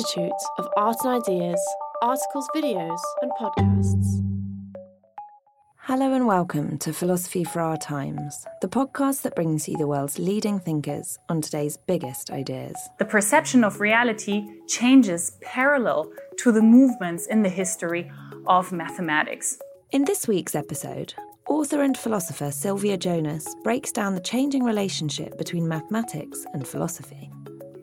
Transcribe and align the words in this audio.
The 0.00 0.06
Institute 0.06 0.42
of 0.56 0.66
Art 0.78 0.96
and 1.04 1.22
Ideas, 1.22 1.60
articles, 2.00 2.48
videos, 2.56 3.00
and 3.20 3.30
podcasts. 3.38 4.24
Hello 5.76 6.14
and 6.14 6.26
welcome 6.26 6.78
to 6.78 6.94
Philosophy 6.94 7.44
for 7.44 7.60
Our 7.60 7.76
Times, 7.76 8.46
the 8.62 8.68
podcast 8.68 9.20
that 9.22 9.34
brings 9.34 9.68
you 9.68 9.76
the 9.76 9.86
world's 9.86 10.18
leading 10.18 10.58
thinkers 10.58 11.18
on 11.28 11.42
today's 11.42 11.76
biggest 11.76 12.30
ideas. 12.30 12.76
The 12.98 13.04
perception 13.04 13.62
of 13.62 13.80
reality 13.80 14.46
changes 14.66 15.36
parallel 15.42 16.10
to 16.38 16.50
the 16.50 16.62
movements 16.62 17.26
in 17.26 17.42
the 17.42 17.50
history 17.50 18.10
of 18.46 18.72
mathematics. 18.72 19.58
In 19.90 20.06
this 20.06 20.26
week's 20.26 20.54
episode, 20.54 21.12
author 21.46 21.82
and 21.82 21.98
philosopher 21.98 22.52
Silvia 22.52 22.96
Jonas 22.96 23.54
breaks 23.62 23.92
down 23.92 24.14
the 24.14 24.20
changing 24.22 24.64
relationship 24.64 25.36
between 25.36 25.68
mathematics 25.68 26.46
and 26.54 26.66
philosophy. 26.66 27.30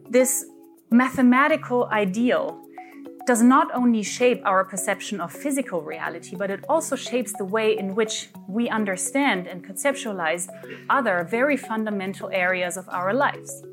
This 0.10 0.46
mathematical 0.90 1.88
ideal 1.92 2.64
does 3.26 3.42
not 3.42 3.68
only 3.74 4.02
shape 4.02 4.42
our 4.46 4.64
perception 4.64 5.20
of 5.20 5.34
physical 5.34 5.82
reality, 5.82 6.36
but 6.36 6.50
it 6.50 6.64
also 6.70 6.96
shapes 6.96 7.34
the 7.34 7.44
way 7.44 7.78
in 7.78 7.94
which 7.94 8.30
we 8.48 8.70
understand 8.70 9.48
and 9.48 9.68
conceptualize 9.68 10.48
other 10.90 11.28
very 11.30 11.58
fundamental 11.58 12.30
areas 12.32 12.78
of 12.78 12.88
our 12.88 13.14
lives. 13.14 13.64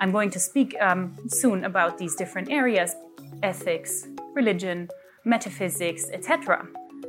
I'm 0.00 0.12
going 0.12 0.30
to 0.30 0.40
speak 0.40 0.74
um, 0.80 1.14
soon 1.28 1.64
about 1.64 1.98
these 1.98 2.14
different 2.14 2.50
areas 2.50 2.94
ethics, 3.42 4.06
religion, 4.34 4.88
metaphysics, 5.24 6.08
etc. 6.10 6.66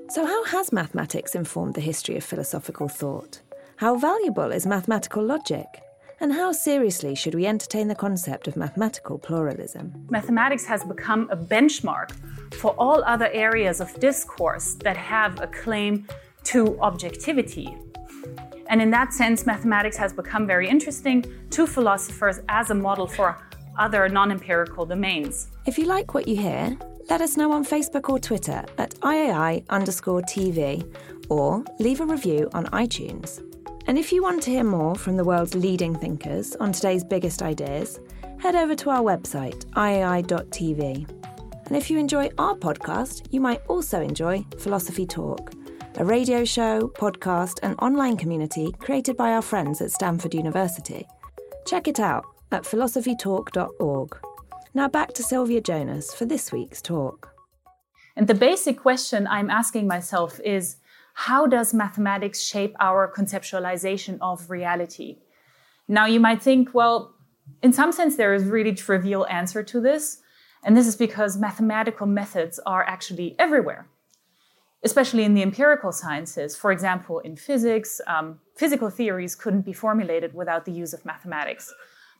So, 0.09 0.25
how 0.25 0.44
has 0.45 0.73
mathematics 0.73 1.36
informed 1.36 1.75
the 1.75 1.81
history 1.81 2.18
of 2.18 2.23
philosophical 2.23 2.90
thought? 2.90 3.42
How 3.78 3.95
valuable 3.95 4.52
is 4.52 4.66
mathematical 4.66 5.23
logic? 5.23 5.68
And 6.19 6.33
how 6.33 6.51
seriously 6.51 7.13
should 7.13 7.35
we 7.35 7.45
entertain 7.45 7.87
the 7.87 7.95
concept 7.95 8.47
of 8.47 8.57
mathematical 8.57 9.19
pluralism? 9.19 10.07
Mathematics 10.09 10.65
has 10.65 10.83
become 10.83 11.29
a 11.29 11.37
benchmark 11.37 12.11
for 12.55 12.71
all 12.71 13.03
other 13.03 13.29
areas 13.31 13.79
of 13.79 13.93
discourse 13.99 14.73
that 14.83 14.97
have 14.97 15.39
a 15.41 15.47
claim 15.47 16.07
to 16.45 16.79
objectivity. 16.81 17.77
And 18.67 18.81
in 18.81 18.89
that 18.91 19.13
sense, 19.13 19.45
mathematics 19.45 19.95
has 19.97 20.11
become 20.11 20.47
very 20.47 20.67
interesting 20.67 21.23
to 21.51 21.67
philosophers 21.67 22.39
as 22.50 22.72
a 22.72 22.75
model 22.75 23.06
for 23.06 23.38
other 23.77 24.09
non 24.09 24.31
empirical 24.31 24.88
domains. 24.88 25.50
If 25.67 25.77
you 25.77 25.85
like 25.85 26.16
what 26.16 26.27
you 26.27 26.35
hear, 26.35 26.75
let 27.11 27.22
us 27.22 27.38
know 27.38 27.51
on 27.51 27.63
Facebook 27.63 28.09
or 28.09 28.17
Twitter 28.19 28.66
at 28.79 28.95
IAI 29.01 29.66
underscore 29.69 30.22
TV 30.23 30.83
or 31.29 31.63
leave 31.79 32.01
a 32.01 32.06
review 32.06 32.50
on 32.53 32.66
iTunes. 32.67 33.47
And 33.88 33.98
if 33.98 34.12
you 34.12 34.22
want 34.22 34.44
to 34.44 34.52
hear 34.52 34.66
more 34.66 34.96
from 34.96 35.16
the 35.16 35.24
world's 35.24 35.56
leading 35.56 35.96
thinkers 35.96 36.58
on 36.58 36.74
today's 36.74 37.06
biggest 37.06 37.42
ideas, 37.42 38.02
head 38.38 38.53
over 38.53 38.75
to 38.75 38.90
our 38.90 39.02
website, 39.02 39.66
iai.tv. 39.68 41.09
And 41.68 41.75
if 41.75 41.90
you 41.90 41.98
enjoy 41.98 42.30
our 42.38 42.53
podcast, 42.53 43.28
you 43.31 43.40
might 43.40 43.62
also 43.70 44.02
enjoy 44.02 44.46
Philosophy 44.59 45.06
Talk, 45.06 45.53
a 45.96 46.03
radio 46.03 46.44
show, 46.44 46.92
podcast, 46.96 47.59
and 47.64 47.75
online 47.80 48.18
community 48.18 48.74
created 48.80 49.16
by 49.16 49.31
our 49.31 49.42
friends 49.42 49.81
at 49.81 49.92
Stanford 49.92 50.34
University. 50.34 51.08
Check 51.66 51.88
it 51.88 52.02
out 52.02 52.25
at 52.52 52.64
philosophytalk.org. 52.64 54.18
Now 54.74 54.90
back 54.90 55.14
to 55.14 55.24
Silvia 55.24 55.62
Jonas 55.62 56.14
for 56.14 56.25
this 56.25 56.52
week's 56.52 56.81
talk. 56.81 57.34
And 58.18 58.28
the 58.28 58.36
basic 58.36 58.80
question 58.80 59.28
I'm 59.28 59.50
asking 59.50 59.88
myself 59.88 60.42
is 60.44 60.75
how 61.17 61.47
does 61.47 61.73
mathematics 61.73 62.39
shape 62.39 62.75
our 62.79 63.11
conceptualization 63.11 64.19
of 64.22 64.51
reality? 64.51 65.17
Now, 65.88 66.05
you 66.05 66.19
might 66.19 66.44
think, 66.44 66.75
well, 66.75 67.16
in 67.63 67.73
some 67.73 67.91
sense, 67.91 68.17
there 68.17 68.35
is 68.35 68.44
really 68.44 68.75
trivial 68.75 69.25
answer 69.25 69.63
to 69.63 69.81
this. 69.81 70.19
And 70.63 70.77
this 70.77 70.85
is 70.85 70.95
because 70.95 71.35
mathematical 71.35 72.06
methods 72.06 72.59
are 72.67 72.83
actually 72.83 73.35
everywhere, 73.39 73.88
especially 74.83 75.23
in 75.23 75.33
the 75.33 75.41
empirical 75.41 75.91
sciences. 75.91 76.56
For 76.56 76.72
example, 76.72 77.17
in 77.17 77.35
physics, 77.35 78.00
um, 78.06 78.39
physical 78.56 78.91
theories 78.91 79.33
couldn't 79.33 79.66
be 79.66 79.73
formulated 79.73 80.35
without 80.35 80.66
the 80.66 80.72
use 80.72 80.94
of 80.94 81.03
mathematics 81.03 81.73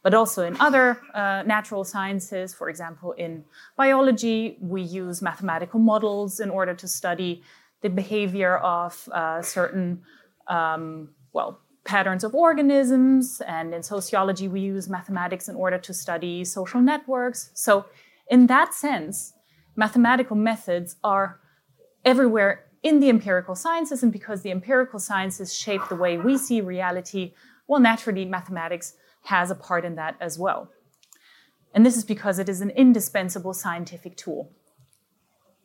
but 0.04 0.14
also 0.14 0.46
in 0.46 0.56
other 0.62 1.02
uh, 1.14 1.44
natural 1.46 1.84
sciences. 1.84 2.54
For 2.54 2.70
example, 2.70 3.12
in 3.14 3.44
biology, 3.76 4.58
we 4.62 4.82
use 4.82 5.22
mathematical 5.22 5.80
models 5.80 6.40
in 6.40 6.50
order 6.50 6.74
to 6.76 6.88
study 6.88 7.44
the 7.82 7.90
behavior 7.90 8.58
of 8.58 9.08
uh, 9.12 9.42
certain, 9.42 10.02
um, 10.48 11.10
well, 11.34 11.60
patterns 11.84 12.24
of 12.24 12.36
organisms. 12.36 13.42
And 13.48 13.74
in 13.74 13.84
sociology, 13.84 14.48
we 14.48 14.62
use 14.62 14.90
mathematics 14.90 15.48
in 15.48 15.56
order 15.56 15.78
to 15.78 15.94
study 15.94 16.44
social 16.44 16.82
networks. 16.82 17.52
So, 17.54 17.86
in 18.30 18.48
that 18.48 18.74
sense, 18.74 19.34
mathematical 19.76 20.36
methods 20.36 20.98
are 21.04 21.40
everywhere 22.04 22.66
in 22.84 23.00
the 23.00 23.10
empirical 23.10 23.56
sciences. 23.56 24.04
And 24.04 24.12
because 24.12 24.42
the 24.42 24.52
empirical 24.52 25.00
sciences 25.00 25.58
shape 25.58 25.82
the 25.88 25.96
way 25.96 26.18
we 26.18 26.38
see 26.38 26.62
reality, 26.62 27.34
well, 27.68 27.80
naturally, 27.80 28.26
mathematics 28.26 28.96
has 29.24 29.52
a 29.52 29.56
part 29.56 29.86
in 29.86 29.96
that 29.96 30.16
as 30.20 30.38
well. 30.38 30.70
And 31.74 31.86
this 31.86 31.98
is 31.98 32.06
because 32.06 32.40
it 32.40 32.50
is 32.50 32.62
an 32.62 32.72
indispensable 32.72 33.54
scientific 33.54 34.16
tool. 34.18 34.52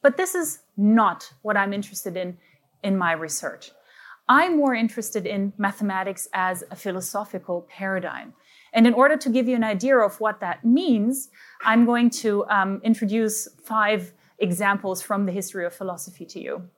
But 0.02 0.16
this 0.16 0.34
is 0.34 0.60
not 0.76 1.32
what 1.42 1.56
I'm 1.56 1.72
interested 1.72 2.16
in 2.16 2.36
in 2.82 2.98
my 2.98 3.12
research. 3.12 3.70
I'm 4.28 4.56
more 4.56 4.74
interested 4.74 5.26
in 5.26 5.52
mathematics 5.58 6.28
as 6.32 6.64
a 6.70 6.76
philosophical 6.76 7.68
paradigm. 7.68 8.34
And 8.72 8.86
in 8.86 8.94
order 8.94 9.16
to 9.16 9.28
give 9.28 9.48
you 9.48 9.56
an 9.56 9.64
idea 9.64 9.98
of 9.98 10.18
what 10.20 10.40
that 10.40 10.64
means, 10.64 11.28
I'm 11.64 11.84
going 11.84 12.10
to 12.24 12.46
um, 12.46 12.80
introduce 12.82 13.48
five 13.64 14.12
examples 14.38 15.02
from 15.02 15.26
the 15.26 15.32
history 15.32 15.64
of 15.66 15.74
philosophy 15.74 16.24
to 16.26 16.40
you. 16.40 16.68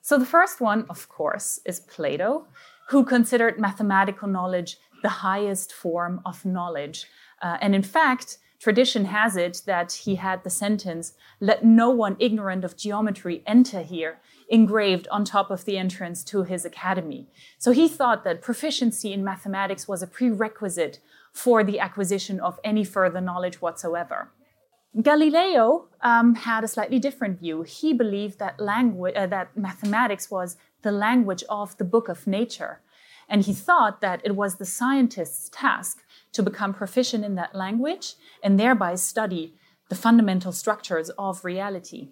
So, 0.00 0.18
the 0.18 0.26
first 0.26 0.60
one, 0.60 0.86
of 0.88 1.08
course, 1.08 1.60
is 1.64 1.78
Plato, 1.80 2.46
who 2.88 3.04
considered 3.04 3.60
mathematical 3.60 4.26
knowledge 4.26 4.78
the 5.02 5.08
highest 5.08 5.72
form 5.72 6.20
of 6.24 6.44
knowledge. 6.44 7.06
Uh, 7.42 7.58
and 7.60 7.74
in 7.74 7.82
fact, 7.82 8.38
tradition 8.62 9.06
has 9.06 9.36
it 9.36 9.62
that 9.66 9.90
he 10.04 10.14
had 10.14 10.44
the 10.44 10.50
sentence, 10.50 11.14
let 11.40 11.64
no 11.64 11.90
one 11.90 12.16
ignorant 12.20 12.64
of 12.64 12.76
geometry 12.76 13.42
enter 13.44 13.82
here, 13.82 14.20
engraved 14.48 15.08
on 15.10 15.24
top 15.24 15.50
of 15.50 15.64
the 15.64 15.76
entrance 15.76 16.22
to 16.22 16.44
his 16.44 16.64
academy. 16.64 17.26
So 17.58 17.72
he 17.72 17.88
thought 17.88 18.22
that 18.22 18.40
proficiency 18.40 19.12
in 19.12 19.24
mathematics 19.24 19.88
was 19.88 20.00
a 20.00 20.06
prerequisite 20.06 21.00
for 21.32 21.64
the 21.64 21.80
acquisition 21.80 22.38
of 22.38 22.60
any 22.62 22.84
further 22.84 23.20
knowledge 23.20 23.60
whatsoever. 23.60 24.30
Galileo 25.00 25.88
um, 26.00 26.36
had 26.36 26.62
a 26.62 26.68
slightly 26.68 27.00
different 27.00 27.40
view. 27.40 27.62
He 27.62 27.92
believed 27.92 28.38
that 28.38 28.60
language, 28.60 29.14
uh, 29.16 29.26
that 29.26 29.56
mathematics 29.56 30.30
was 30.30 30.56
the 30.82 30.92
language 30.92 31.42
of 31.48 31.76
the 31.78 31.84
book 31.84 32.08
of 32.08 32.28
nature, 32.28 32.80
and 33.28 33.42
he 33.42 33.54
thought 33.54 34.00
that 34.02 34.20
it 34.22 34.36
was 34.36 34.56
the 34.56 34.66
scientist's 34.66 35.48
task 35.48 36.04
to 36.32 36.42
become 36.42 36.74
proficient 36.74 37.24
in 37.24 37.34
that 37.34 37.54
language 37.54 38.14
and 38.42 38.58
thereby 38.58 38.94
study 38.94 39.54
the 39.88 39.94
fundamental 39.94 40.52
structures 40.52 41.10
of 41.18 41.44
reality. 41.44 42.08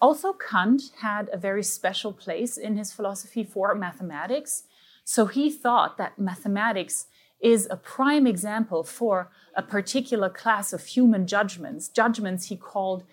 Also, 0.00 0.32
Kant 0.32 0.82
had 1.00 1.28
a 1.32 1.36
very 1.36 1.62
special 1.62 2.12
place 2.12 2.56
in 2.56 2.76
his 2.76 2.92
philosophy 2.92 3.42
for 3.42 3.74
mathematics. 3.74 4.62
So 5.04 5.26
he 5.26 5.50
thought 5.50 5.98
that 5.98 6.18
mathematics 6.18 7.06
is 7.40 7.66
a 7.70 7.76
prime 7.76 8.26
example 8.26 8.84
for 8.84 9.30
a 9.56 9.62
particular 9.62 10.28
class 10.28 10.72
of 10.72 10.84
human 10.84 11.26
judgments, 11.26 11.88
judgments 11.88 12.46
he 12.46 12.56
called 12.56 13.04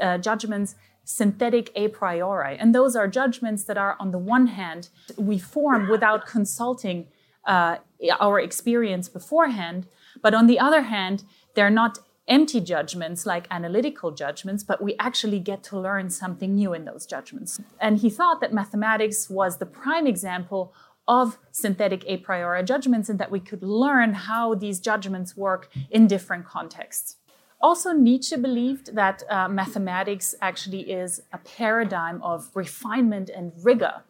uh, 0.00 0.18
judgments 0.18 0.74
synthetic 1.04 1.70
a 1.74 1.88
priori. 1.88 2.58
And 2.58 2.74
those 2.74 2.94
are 2.94 3.08
judgments 3.08 3.64
that 3.64 3.78
are, 3.78 3.96
on 3.98 4.10
the 4.10 4.18
one 4.18 4.48
hand, 4.48 4.90
we 5.16 5.38
form 5.38 5.88
without 5.88 6.26
consulting 6.26 7.06
uh, 7.46 7.76
our 8.20 8.40
experience 8.40 9.08
beforehand. 9.08 9.86
But 10.22 10.34
on 10.34 10.46
the 10.46 10.58
other 10.58 10.82
hand, 10.82 11.24
they're 11.54 11.70
not 11.70 11.98
empty 12.28 12.60
judgments 12.60 13.24
like 13.24 13.46
analytical 13.50 14.10
judgments, 14.10 14.62
but 14.62 14.82
we 14.82 14.94
actually 14.98 15.40
get 15.40 15.62
to 15.64 15.80
learn 15.80 16.10
something 16.10 16.54
new 16.54 16.74
in 16.74 16.84
those 16.84 17.06
judgments. 17.06 17.60
And 17.80 17.98
he 17.98 18.10
thought 18.10 18.40
that 18.40 18.52
mathematics 18.52 19.30
was 19.30 19.56
the 19.56 19.66
prime 19.66 20.06
example 20.06 20.74
of 21.08 21.38
synthetic 21.50 22.04
a 22.06 22.18
priori 22.18 22.62
judgments 22.62 23.08
and 23.08 23.18
that 23.18 23.30
we 23.30 23.40
could 23.40 23.62
learn 23.62 24.12
how 24.12 24.54
these 24.54 24.78
judgments 24.78 25.36
work 25.36 25.70
in 25.90 26.06
different 26.06 26.44
contexts. 26.44 27.16
Also, 27.60 27.92
Nietzsche 27.92 28.36
believed 28.36 28.94
that 28.94 29.24
uh, 29.28 29.48
mathematics 29.48 30.34
actually 30.40 30.92
is 30.92 31.22
a 31.32 31.38
paradigm 31.38 32.22
of 32.22 32.50
refinement 32.54 33.30
and 33.30 33.52
rigor. 33.62 34.04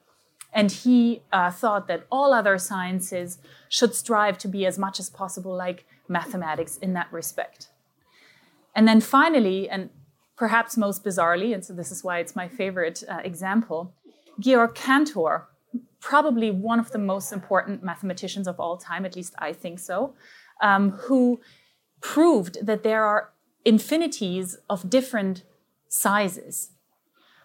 And 0.52 0.72
he 0.72 1.22
uh, 1.32 1.50
thought 1.50 1.88
that 1.88 2.06
all 2.10 2.32
other 2.32 2.58
sciences 2.58 3.38
should 3.68 3.94
strive 3.94 4.38
to 4.38 4.48
be 4.48 4.66
as 4.66 4.78
much 4.78 4.98
as 4.98 5.10
possible 5.10 5.54
like 5.54 5.84
mathematics 6.08 6.78
in 6.78 6.94
that 6.94 7.12
respect. 7.12 7.68
And 8.74 8.88
then 8.88 9.00
finally, 9.00 9.68
and 9.68 9.90
perhaps 10.36 10.76
most 10.76 11.04
bizarrely, 11.04 11.52
and 11.52 11.64
so 11.64 11.74
this 11.74 11.90
is 11.90 12.02
why 12.02 12.18
it's 12.18 12.36
my 12.36 12.48
favorite 12.48 13.02
uh, 13.08 13.18
example, 13.24 13.92
Georg 14.40 14.74
Cantor, 14.74 15.48
probably 16.00 16.50
one 16.50 16.78
of 16.78 16.92
the 16.92 16.98
most 16.98 17.32
important 17.32 17.82
mathematicians 17.82 18.46
of 18.46 18.58
all 18.60 18.76
time, 18.76 19.04
at 19.04 19.16
least 19.16 19.34
I 19.38 19.52
think 19.52 19.78
so, 19.80 20.14
um, 20.62 20.90
who 20.90 21.40
proved 22.00 22.64
that 22.64 22.84
there 22.84 23.04
are 23.04 23.32
infinities 23.64 24.56
of 24.70 24.88
different 24.88 25.42
sizes. 25.88 26.70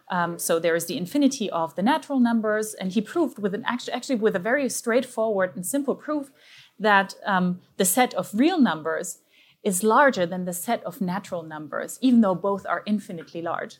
Um, 0.09 0.37
so 0.37 0.59
there 0.59 0.75
is 0.75 0.85
the 0.85 0.97
infinity 0.97 1.49
of 1.49 1.75
the 1.75 1.81
natural 1.81 2.19
numbers, 2.19 2.73
and 2.73 2.91
he 2.91 3.01
proved 3.01 3.39
with 3.39 3.55
an 3.55 3.63
actually, 3.65 3.93
actually 3.93 4.15
with 4.17 4.35
a 4.35 4.39
very 4.39 4.69
straightforward 4.69 5.55
and 5.55 5.65
simple 5.65 5.95
proof 5.95 6.31
that 6.79 7.15
um, 7.25 7.61
the 7.77 7.85
set 7.85 8.13
of 8.13 8.31
real 8.33 8.59
numbers 8.59 9.19
is 9.63 9.83
larger 9.83 10.25
than 10.25 10.45
the 10.45 10.53
set 10.53 10.83
of 10.83 10.99
natural 10.99 11.41
numbers, 11.41 11.97
even 12.01 12.21
though 12.21 12.35
both 12.35 12.65
are 12.65 12.83
infinitely 12.85 13.41
large. 13.41 13.77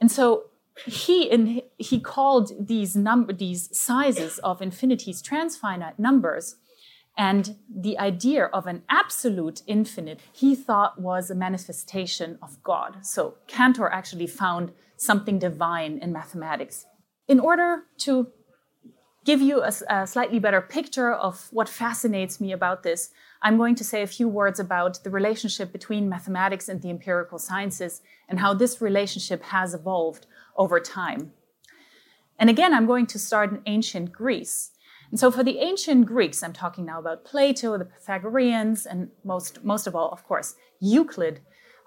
And 0.00 0.10
so 0.10 0.44
he 0.86 1.24
in, 1.24 1.62
he 1.78 2.00
called 2.00 2.52
these 2.58 2.96
number 2.96 3.32
these 3.32 3.76
sizes 3.76 4.38
of 4.38 4.60
infinities 4.60 5.22
transfinite 5.22 5.98
numbers 5.98 6.56
and 7.16 7.56
the 7.72 7.96
idea 7.96 8.46
of 8.46 8.66
an 8.66 8.82
absolute 8.88 9.62
infinite 9.68 10.18
he 10.32 10.56
thought 10.56 11.00
was 11.00 11.30
a 11.30 11.34
manifestation 11.34 12.38
of 12.42 12.60
god 12.64 13.06
so 13.06 13.36
cantor 13.46 13.88
actually 13.88 14.26
found 14.26 14.72
something 15.04 15.38
divine 15.38 15.98
in 15.98 16.12
mathematics 16.12 16.86
in 17.28 17.40
order 17.40 17.84
to 17.98 18.28
give 19.24 19.40
you 19.40 19.62
a, 19.62 19.72
a, 19.88 20.06
slightly 20.06 20.38
better 20.38 20.60
picture 20.60 21.12
of 21.12 21.48
what 21.50 21.68
fascinates 21.68 22.40
me 22.40 22.52
about 22.52 22.82
this 22.82 23.10
i'm 23.42 23.56
going 23.56 23.74
to 23.74 23.84
say 23.84 24.02
a 24.02 24.06
few 24.06 24.28
words 24.28 24.60
about 24.60 25.02
the 25.04 25.10
relationship 25.10 25.72
between 25.72 26.08
mathematics 26.08 26.68
and 26.68 26.82
the 26.82 26.90
empirical 26.90 27.38
sciences 27.38 28.02
and 28.28 28.40
how 28.40 28.52
this 28.54 28.80
relationship 28.80 29.42
has 29.44 29.74
evolved 29.74 30.26
over 30.56 30.80
time. 30.80 31.32
And 32.38 32.50
again, 32.50 32.74
I'm 32.74 32.86
going 32.86 33.06
to 33.06 33.18
start 33.18 33.50
in 33.52 33.62
ancient 33.66 34.12
Greece. 34.12 34.70
And 35.10 35.20
so 35.20 35.30
for 35.30 35.44
the 35.44 35.58
ancient 35.58 36.06
Greeks, 36.06 36.42
I'm 36.42 36.52
talking 36.52 36.86
now 36.86 36.98
about 36.98 37.24
Plato, 37.24 37.78
the 37.78 37.84
Pythagoreans, 37.84 38.86
and 38.86 39.10
most, 39.22 39.64
most 39.64 39.86
of 39.86 39.94
all, 39.94 40.10
of 40.10 40.24
course, 40.24 40.54
Euclid, 40.80 41.40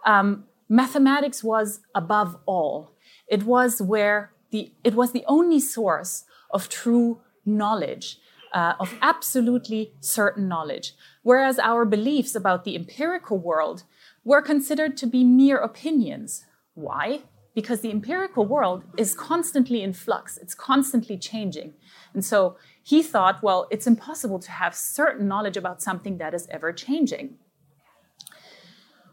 um, 0.05 0.45
mathematics 0.69 1.43
was 1.43 1.81
above 1.93 2.37
all. 2.45 2.93
It 3.27 3.43
was 3.43 3.81
where 3.81 4.31
the, 4.51 4.71
it 4.83 4.95
was 4.95 5.11
the 5.11 5.25
only 5.27 5.59
source 5.59 6.25
of 6.51 6.69
true 6.69 7.21
knowledge, 7.45 8.19
uh, 8.53 8.73
of 8.79 8.95
absolutely 9.01 9.93
certain 9.99 10.47
knowledge. 10.47 10.93
Whereas 11.23 11.59
our 11.59 11.85
beliefs 11.85 12.35
about 12.35 12.63
the 12.63 12.75
empirical 12.75 13.37
world 13.37 13.83
were 14.23 14.41
considered 14.41 14.97
to 14.97 15.05
be 15.05 15.23
mere 15.23 15.57
opinions. 15.57 16.45
Why? 16.73 17.23
because 17.57 17.81
the 17.81 17.89
empirical 17.89 18.45
world 18.45 18.83
is 18.97 19.15
constantly 19.15 19.81
in 19.81 19.91
flux, 19.91 20.37
it's 20.37 20.53
constantly 20.53 21.17
changing. 21.17 21.73
And 22.13 22.23
so 22.23 22.55
he 22.83 23.01
thought, 23.01 23.41
well, 23.41 23.67
it's 23.71 23.87
impossible 23.87 24.37
to 24.37 24.51
have 24.51 24.75
certain 24.75 25.27
knowledge 25.27 25.57
about 25.57 25.81
something 25.81 26.19
that 26.19 26.35
is 26.35 26.47
ever 26.51 26.71
changing. 26.71 27.39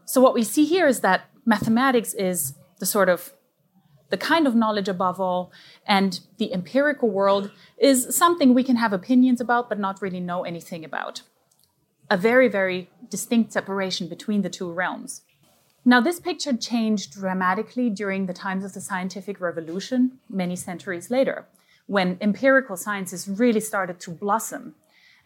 So 0.05 0.21
what 0.21 0.35
we 0.35 0.43
see 0.43 0.63
here 0.63 0.85
is 0.85 0.99
that 0.99 1.21
mathematics 1.43 2.13
is 2.13 2.53
the 2.77 2.85
sort 2.85 3.09
of 3.09 3.33
the 4.15 4.27
kind 4.33 4.47
of 4.47 4.55
knowledge 4.55 4.87
above 4.87 5.19
all, 5.19 5.51
and 5.85 6.21
the 6.37 6.53
empirical 6.53 7.09
world 7.09 7.51
is 7.77 8.15
something 8.15 8.53
we 8.53 8.63
can 8.63 8.77
have 8.77 8.93
opinions 8.93 9.41
about 9.41 9.67
but 9.67 9.77
not 9.77 10.01
really 10.01 10.21
know 10.21 10.45
anything 10.45 10.85
about. 10.85 11.21
A 12.09 12.15
very, 12.15 12.47
very 12.47 12.89
distinct 13.09 13.51
separation 13.51 14.07
between 14.07 14.41
the 14.41 14.49
two 14.57 14.71
realms. 14.71 15.23
Now, 15.83 15.99
this 15.99 16.21
picture 16.21 16.55
changed 16.55 17.11
dramatically 17.11 17.89
during 17.89 18.25
the 18.25 18.39
times 18.45 18.63
of 18.63 18.73
the 18.73 18.79
scientific 18.79 19.41
revolution, 19.41 20.19
many 20.29 20.55
centuries 20.55 21.11
later, 21.11 21.45
when 21.85 22.17
empirical 22.21 22.77
sciences 22.77 23.27
really 23.27 23.59
started 23.59 23.99
to 23.99 24.11
blossom 24.11 24.75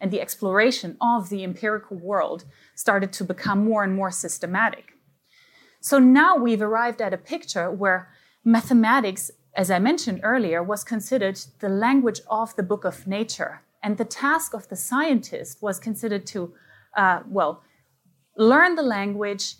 and 0.00 0.10
the 0.10 0.20
exploration 0.20 0.96
of 1.00 1.28
the 1.28 1.44
empirical 1.44 1.96
world 1.96 2.44
started 2.74 3.12
to 3.12 3.22
become 3.22 3.64
more 3.64 3.84
and 3.84 3.94
more 3.94 4.10
systematic. 4.10 4.86
So 5.80 6.00
now 6.00 6.36
we've 6.36 6.60
arrived 6.60 7.00
at 7.00 7.14
a 7.14 7.26
picture 7.34 7.70
where 7.70 8.08
mathematics, 8.44 9.30
as 9.54 9.70
I 9.70 9.78
mentioned 9.78 10.20
earlier, 10.22 10.62
was 10.62 10.84
considered 10.84 11.38
the 11.60 11.68
language 11.68 12.20
of 12.28 12.54
the 12.56 12.62
book 12.62 12.84
of 12.84 13.06
nature. 13.06 13.62
And 13.82 13.96
the 13.96 14.04
task 14.04 14.54
of 14.54 14.68
the 14.68 14.76
scientist 14.76 15.62
was 15.62 15.78
considered 15.78 16.26
to, 16.28 16.54
uh, 16.96 17.20
well, 17.28 17.62
learn 18.36 18.74
the 18.76 18.82
language 18.82 19.54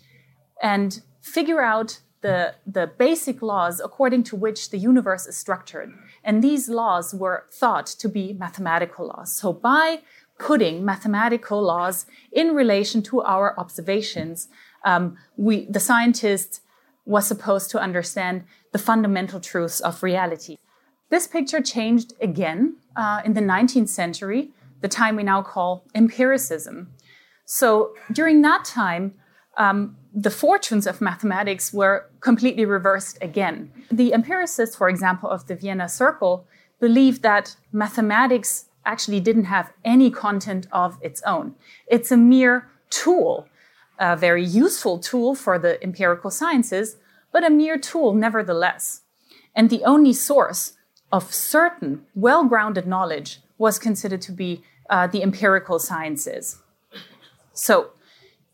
and 0.61 1.01
figure 1.21 1.61
out 1.61 1.99
the, 2.21 2.53
the 2.67 2.87
basic 2.87 3.41
laws 3.41 3.79
according 3.83 4.23
to 4.23 4.35
which 4.35 4.69
the 4.69 4.77
universe 4.77 5.25
is 5.25 5.35
structured. 5.35 5.91
And 6.23 6.43
these 6.43 6.69
laws 6.69 7.13
were 7.13 7.45
thought 7.51 7.87
to 7.87 8.07
be 8.07 8.33
mathematical 8.33 9.07
laws. 9.07 9.33
So 9.33 9.53
by 9.53 10.01
putting 10.37 10.85
mathematical 10.85 11.61
laws 11.61 12.05
in 12.31 12.53
relation 12.55 13.01
to 13.03 13.21
our 13.21 13.59
observations, 13.59 14.49
um, 14.85 15.17
we, 15.35 15.65
the 15.65 15.79
scientist 15.79 16.61
was 17.05 17.25
supposed 17.27 17.71
to 17.71 17.79
understand 17.79 18.43
the 18.71 18.79
fundamental 18.79 19.39
truths 19.39 19.79
of 19.79 20.03
reality. 20.03 20.57
This 21.09 21.27
picture 21.27 21.61
changed 21.61 22.13
again 22.21 22.77
uh, 22.95 23.21
in 23.25 23.33
the 23.33 23.41
19th 23.41 23.89
century, 23.89 24.51
the 24.81 24.87
time 24.87 25.15
we 25.15 25.23
now 25.23 25.41
call 25.41 25.85
empiricism. 25.93 26.93
So 27.45 27.93
during 28.11 28.41
that 28.43 28.63
time, 28.63 29.15
um, 29.57 29.97
the 30.13 30.29
fortunes 30.29 30.87
of 30.87 31.01
mathematics 31.01 31.73
were 31.73 32.09
completely 32.21 32.65
reversed 32.65 33.17
again. 33.21 33.71
The 33.91 34.13
empiricists, 34.13 34.75
for 34.75 34.89
example, 34.89 35.29
of 35.29 35.47
the 35.47 35.55
Vienna 35.55 35.89
Circle, 35.89 36.45
believed 36.79 37.21
that 37.23 37.55
mathematics 37.71 38.65
actually 38.85 39.19
didn't 39.19 39.45
have 39.45 39.71
any 39.85 40.09
content 40.09 40.67
of 40.71 40.97
its 41.01 41.21
own. 41.23 41.55
It's 41.87 42.11
a 42.11 42.17
mere 42.17 42.69
tool, 42.89 43.47
a 43.99 44.15
very 44.17 44.43
useful 44.43 44.97
tool 44.97 45.35
for 45.35 45.59
the 45.59 45.81
empirical 45.83 46.31
sciences, 46.31 46.97
but 47.31 47.45
a 47.45 47.49
mere 47.49 47.77
tool 47.77 48.13
nevertheless. 48.13 49.01
And 49.55 49.69
the 49.69 49.83
only 49.83 50.13
source 50.13 50.73
of 51.11 51.33
certain, 51.33 52.05
well 52.15 52.45
grounded 52.45 52.87
knowledge 52.87 53.39
was 53.57 53.77
considered 53.77 54.21
to 54.23 54.31
be 54.31 54.63
uh, 54.89 55.07
the 55.07 55.21
empirical 55.23 55.79
sciences. 55.79 56.59
So, 57.53 57.91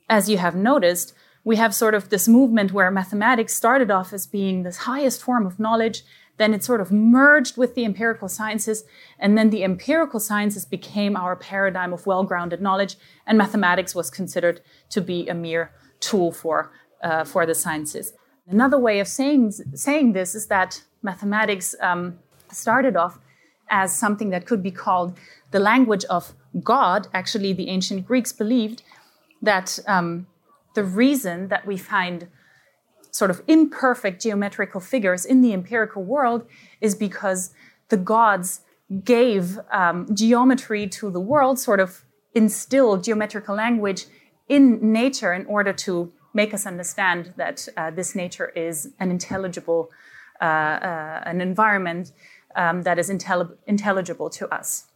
as 0.10 0.30
you 0.30 0.38
have 0.38 0.56
noticed, 0.56 1.14
we 1.44 1.56
have 1.56 1.74
sort 1.74 1.94
of 1.94 2.10
this 2.10 2.28
movement 2.28 2.74
where 2.74 2.92
mathematics 2.92 3.54
started 3.54 3.90
off 3.90 4.12
as 4.12 4.28
being 4.28 4.64
this 4.64 4.78
highest 4.78 5.22
form 5.22 5.46
of 5.46 5.60
knowledge, 5.60 6.04
then 6.38 6.54
it 6.54 6.64
sort 6.64 6.82
of 6.82 6.92
merged 6.92 7.58
with 7.58 7.74
the 7.74 7.86
empirical 7.86 8.28
sciences, 8.28 8.84
and 9.18 9.38
then 9.38 9.50
the 9.50 9.64
empirical 9.64 10.20
sciences 10.20 10.66
became 10.66 11.16
our 11.16 11.36
paradigm 11.36 11.94
of 11.94 12.06
well 12.06 12.24
grounded 12.24 12.62
knowledge, 12.62 12.98
and 13.26 13.38
mathematics 13.38 13.96
was 13.96 14.10
considered 14.10 14.62
to 14.90 15.02
be 15.02 15.28
a 15.28 15.34
mere 15.34 15.72
tool 16.00 16.32
for, 16.32 16.72
uh, 17.02 17.24
for 17.24 17.46
the 17.46 17.56
sciences. 17.56 18.14
Another 18.50 18.80
way 18.80 19.00
of 19.00 19.08
saying, 19.08 19.52
saying 19.74 20.14
this 20.14 20.34
is 20.34 20.48
that 20.48 20.82
mathematics 21.04 21.76
um, 21.82 22.18
started 22.52 22.96
off 22.96 23.20
as 23.70 23.98
something 23.98 24.30
that 24.30 24.46
could 24.46 24.64
be 24.64 24.72
called 24.72 25.18
the 25.52 25.60
language 25.60 26.06
of 26.06 26.34
God. 26.64 27.08
Actually, 27.14 27.52
the 27.52 27.68
ancient 27.68 28.08
Greeks 28.08 28.32
believed 28.32 28.84
that 29.42 29.80
um, 29.86 30.28
the 30.76 30.84
reason 30.84 31.50
that 31.50 31.68
we 31.68 31.78
find 31.78 32.28
sort 33.12 33.32
of 33.32 33.42
imperfect 33.48 34.22
geometrical 34.22 34.80
figures 34.80 35.26
in 35.26 35.42
the 35.42 35.52
empirical 35.52 36.04
world 36.04 36.46
is 36.80 36.96
because 36.96 37.52
the 37.90 37.98
gods 37.98 38.62
gave 39.04 39.60
um, 39.72 40.08
geometry 40.16 40.88
to 40.88 41.12
the 41.12 41.20
world, 41.20 41.60
sort 41.60 41.80
of 41.80 42.06
instilled 42.34 43.04
geometrical 43.04 43.56
language 43.56 44.06
in 44.48 44.94
nature 44.94 45.34
in 45.34 45.46
order 45.48 45.74
to 45.74 46.14
make 46.34 46.54
us 46.54 46.66
understand 46.66 47.34
that 47.38 47.68
uh, 47.78 47.92
this 47.92 48.16
nature 48.16 48.50
is 48.50 48.94
an 49.00 49.12
intelligible, 49.12 49.90
uh, 50.42 50.44
uh, 50.44 51.24
an 51.26 51.42
environment 51.42 52.12
um, 52.56 52.84
that 52.84 53.00
is 53.00 53.10
intelli- 53.10 53.56
intelligible 53.66 54.30
to 54.30 54.48
us. 54.54 54.88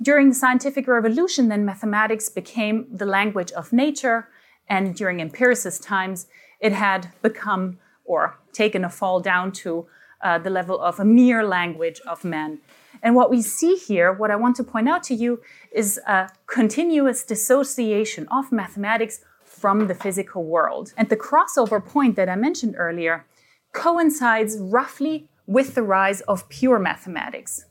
During 0.00 0.28
the 0.28 0.34
scientific 0.34 0.86
revolution, 0.86 1.48
then 1.48 1.64
mathematics 1.64 2.28
became 2.28 2.86
the 2.90 3.06
language 3.06 3.50
of 3.52 3.72
nature, 3.72 4.28
and 4.68 4.94
during 4.94 5.20
empiricist 5.20 5.82
times, 5.82 6.28
it 6.60 6.72
had 6.72 7.12
become 7.22 7.78
or 8.04 8.38
taken 8.52 8.84
a 8.84 8.90
fall 8.90 9.20
down 9.20 9.52
to 9.52 9.86
uh, 10.22 10.38
the 10.38 10.50
level 10.50 10.80
of 10.80 10.98
a 10.98 11.04
mere 11.04 11.44
language 11.44 12.00
of 12.06 12.24
man. 12.24 12.58
And 13.02 13.14
what 13.14 13.30
we 13.30 13.42
see 13.42 13.76
here, 13.76 14.12
what 14.12 14.30
I 14.30 14.36
want 14.36 14.56
to 14.56 14.64
point 14.64 14.88
out 14.88 15.02
to 15.04 15.14
you, 15.14 15.40
is 15.72 15.98
a 16.06 16.28
continuous 16.46 17.22
dissociation 17.22 18.26
of 18.28 18.50
mathematics 18.50 19.20
from 19.60 19.86
the 19.88 19.94
physical 19.94 20.44
world. 20.44 20.92
And 20.96 21.08
the 21.08 21.16
crossover 21.16 21.84
point 21.84 22.16
that 22.16 22.28
I 22.28 22.36
mentioned 22.36 22.74
earlier 22.78 23.26
coincides 23.72 24.56
roughly 24.58 25.28
with 25.46 25.74
the 25.74 25.82
rise 25.82 26.20
of 26.22 26.48
pure 26.48 26.78
mathematics. 26.78 27.64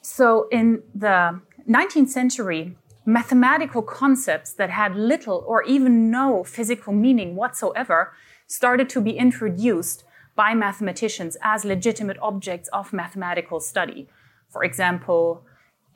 So 0.00 0.48
in 0.50 0.82
the 0.94 1.40
19th 1.68 2.08
century, 2.08 2.76
mathematical 3.04 3.82
concepts 3.82 4.52
that 4.52 4.70
had 4.70 4.96
little 4.96 5.44
or 5.46 5.62
even 5.64 6.10
no 6.10 6.44
physical 6.44 6.92
meaning 6.92 7.36
whatsoever 7.36 8.12
started 8.46 8.88
to 8.90 9.00
be 9.00 9.12
introduced 9.12 10.04
by 10.34 10.54
mathematicians 10.54 11.36
as 11.42 11.64
legitimate 11.64 12.18
objects 12.20 12.68
of 12.72 12.92
mathematical 12.92 13.58
study. 13.58 14.08
For 14.48 14.62
example, 14.62 15.44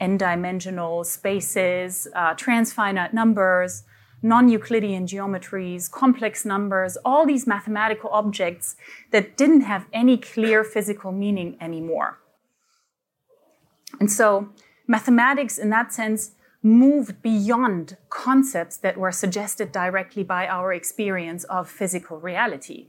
n 0.01 0.17
dimensional 0.17 1.05
spaces, 1.05 2.09
uh, 2.15 2.35
transfinite 2.35 3.13
numbers, 3.13 3.85
non 4.23 4.49
Euclidean 4.49 5.07
geometries, 5.07 5.91
complex 5.91 6.45
numbers, 6.45 6.97
all 7.05 7.27
these 7.27 7.47
mathematical 7.47 8.11
objects 8.11 8.77
that 9.11 9.37
didn't 9.37 9.63
have 9.63 9.87
any 9.93 10.17
clear 10.17 10.63
physical 10.65 11.13
meaning 11.13 11.57
anymore. 11.61 12.19
And 13.99 14.11
so, 14.11 14.51
mathematics, 14.87 15.59
in 15.59 15.71
that 15.71 15.93
sense, 15.93 16.33
moved 16.63 17.23
beyond 17.23 17.97
concepts 18.11 18.77
that 18.77 18.97
were 18.97 19.13
suggested 19.13 19.73
directly 19.73 20.23
by 20.23 20.47
our 20.47 20.73
experience 20.73 21.45
of 21.45 21.71
physical 21.71 22.19
reality. 22.19 22.89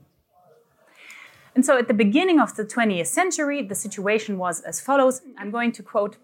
And 1.54 1.64
so 1.64 1.78
at 1.78 1.88
the 1.88 1.94
beginning 1.94 2.40
of 2.40 2.54
the 2.54 2.64
20th 2.64 3.06
century, 3.06 3.62
the 3.62 3.74
situation 3.74 4.38
was 4.38 4.60
as 4.60 4.80
follows. 4.80 5.22
I'm 5.38 5.50
going 5.50 5.72
to 5.72 5.82
quote 5.82 6.16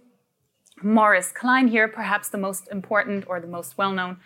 Morris 0.82 1.32
Kline 1.32 1.68
here, 1.68 1.88
perhaps 1.88 2.28
the 2.28 2.38
most 2.38 2.68
important 2.68 3.24
or 3.26 3.40
the 3.40 3.46
most 3.46 3.76
well 3.76 3.92
known 3.92 4.18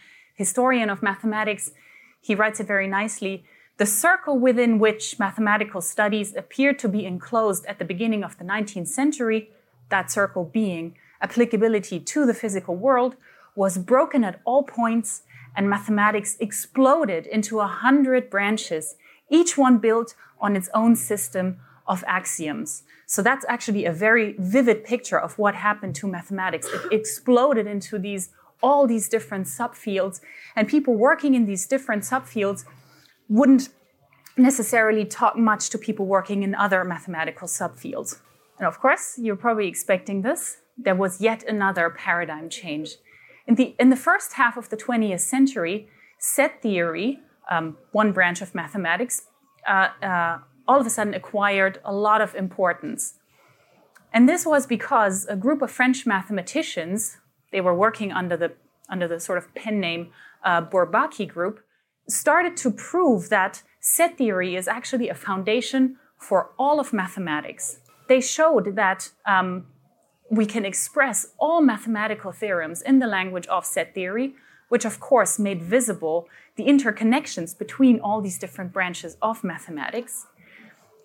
historian 0.45 0.91
of 0.91 1.03
mathematics. 1.11 1.65
He 2.29 2.35
writes 2.35 2.59
it 2.61 2.67
very 2.75 2.89
nicely. 3.01 3.35
The 3.77 3.87
circle 3.87 4.37
within 4.49 4.73
which 4.85 5.05
mathematical 5.27 5.81
studies 5.81 6.29
appeared 6.43 6.79
to 6.81 6.89
be 6.97 7.03
enclosed 7.13 7.65
at 7.67 7.79
the 7.79 7.91
beginning 7.93 8.23
of 8.25 8.37
the 8.39 8.45
19th 8.45 8.89
century, 8.89 9.41
that 9.89 10.11
circle 10.11 10.45
being 10.45 10.85
applicability 11.27 11.99
to 12.13 12.27
the 12.27 12.35
physical 12.43 12.75
world, 12.87 13.13
was 13.55 13.79
broken 13.79 14.25
at 14.25 14.41
all 14.45 14.63
points, 14.65 15.23
and 15.55 15.71
mathematics 15.71 16.37
exploded 16.41 17.27
into 17.27 17.61
a 17.61 17.73
hundred 17.85 18.29
branches, 18.29 18.85
each 19.31 19.57
one 19.57 19.79
built 19.79 20.15
on 20.41 20.57
its 20.57 20.69
own 20.75 20.97
system 20.97 21.47
of 21.87 22.03
axioms. 22.07 22.83
So 23.07 23.23
that's 23.23 23.45
actually 23.49 23.85
a 23.85 23.93
very 23.93 24.35
vivid 24.39 24.85
picture 24.85 25.21
of 25.21 25.39
what 25.39 25.55
happened 25.55 25.95
to 25.97 26.07
mathematics. 26.07 26.67
It 26.67 26.93
exploded 26.93 27.67
into 27.67 27.99
these 27.99 28.31
all 28.62 28.87
these 28.87 29.09
different 29.09 29.47
subfields, 29.47 30.21
and 30.57 30.69
people 30.69 30.95
working 30.95 31.35
in 31.35 31.47
these 31.47 31.66
different 31.66 32.02
subfields 32.04 32.64
wouldn't 33.28 33.69
necessarily 34.37 35.04
talk 35.04 35.37
much 35.37 35.69
to 35.71 35.78
people 35.78 36.07
working 36.07 36.42
in 36.42 36.54
other 36.54 36.85
mathematical 36.85 37.49
subfields. 37.49 38.21
And 38.59 38.66
of 38.66 38.81
course, 38.81 39.19
you're 39.19 39.37
probably 39.37 39.69
expecting 39.69 40.23
this. 40.23 40.59
There 40.78 40.95
was 40.95 41.21
yet 41.21 41.42
another 41.47 41.90
paradigm 41.90 42.49
change. 42.49 42.97
In 43.47 43.57
the, 43.57 43.75
in 43.78 43.90
the 43.90 43.97
first 43.97 44.35
half 44.35 44.57
of 44.57 44.69
the 44.69 44.76
20th 44.76 45.21
century, 45.21 45.88
set 46.19 46.62
theory, 46.62 47.19
um, 47.50 47.76
one 47.90 48.12
branch 48.12 48.40
of 48.40 48.54
mathematics, 48.54 49.23
uh, 49.69 49.88
uh, 50.02 50.38
all 50.66 50.81
of 50.81 50.87
a 50.87 50.90
sudden 50.90 51.14
acquired 51.14 51.81
a 51.85 51.92
lot 51.92 52.21
of 52.21 52.35
importance. 52.35 53.14
And 54.12 54.28
this 54.28 54.47
was 54.47 54.66
because 54.66 55.26
a 55.26 55.37
group 55.37 55.62
of 55.62 55.71
French 55.71 56.07
mathematicians, 56.07 57.16
they 57.52 57.61
were 57.61 57.75
working 57.75 58.12
under 58.12 58.37
the, 58.37 58.52
under 58.88 59.06
the 59.06 59.21
sort 59.21 59.38
of 59.38 59.54
pen 59.54 59.80
name 59.80 60.11
uh, 60.44 60.62
Bourbaki 60.62 61.28
group, 61.28 61.61
started 62.09 62.56
to 62.59 62.71
prove 62.71 63.28
that 63.28 63.62
set 63.80 64.18
theory 64.18 64.56
is 64.56 64.66
actually 64.66 65.09
a 65.09 65.14
foundation 65.14 65.97
for 66.18 66.50
all 66.59 66.80
of 66.80 66.92
mathematics. 66.92 67.78
They 68.09 68.21
showed 68.21 68.76
that 68.76 69.11
um, 69.26 69.66
we 70.30 70.47
can 70.47 70.64
express 70.64 71.26
all 71.38 71.61
mathematical 71.61 72.32
theorems 72.32 72.82
in 72.82 72.99
the 72.99 73.06
language 73.06 73.47
of 73.49 73.64
set 73.66 73.94
theory, 73.94 74.35
which 74.68 74.85
of 74.85 74.99
course 74.99 75.38
made 75.38 75.62
visible 75.62 76.28
the 76.56 76.64
interconnections 76.64 77.56
between 77.56 78.00
all 78.00 78.21
these 78.21 78.38
different 78.38 78.73
branches 78.73 79.16
of 79.21 79.44
mathematics. 79.44 80.26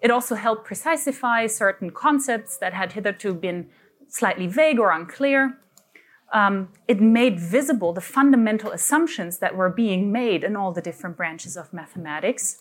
It 0.01 0.11
also 0.11 0.35
helped 0.35 0.67
precisify 0.67 1.49
certain 1.49 1.89
concepts 1.91 2.57
that 2.57 2.73
had 2.73 2.93
hitherto 2.93 3.33
been 3.33 3.69
slightly 4.07 4.47
vague 4.47 4.79
or 4.79 4.91
unclear. 4.91 5.57
Um, 6.33 6.69
it 6.87 6.99
made 6.99 7.39
visible 7.39 7.93
the 7.93 8.01
fundamental 8.01 8.71
assumptions 8.71 9.37
that 9.39 9.55
were 9.55 9.69
being 9.69 10.11
made 10.11 10.43
in 10.43 10.55
all 10.55 10.73
the 10.73 10.81
different 10.81 11.15
branches 11.15 11.55
of 11.55 11.71
mathematics. 11.71 12.57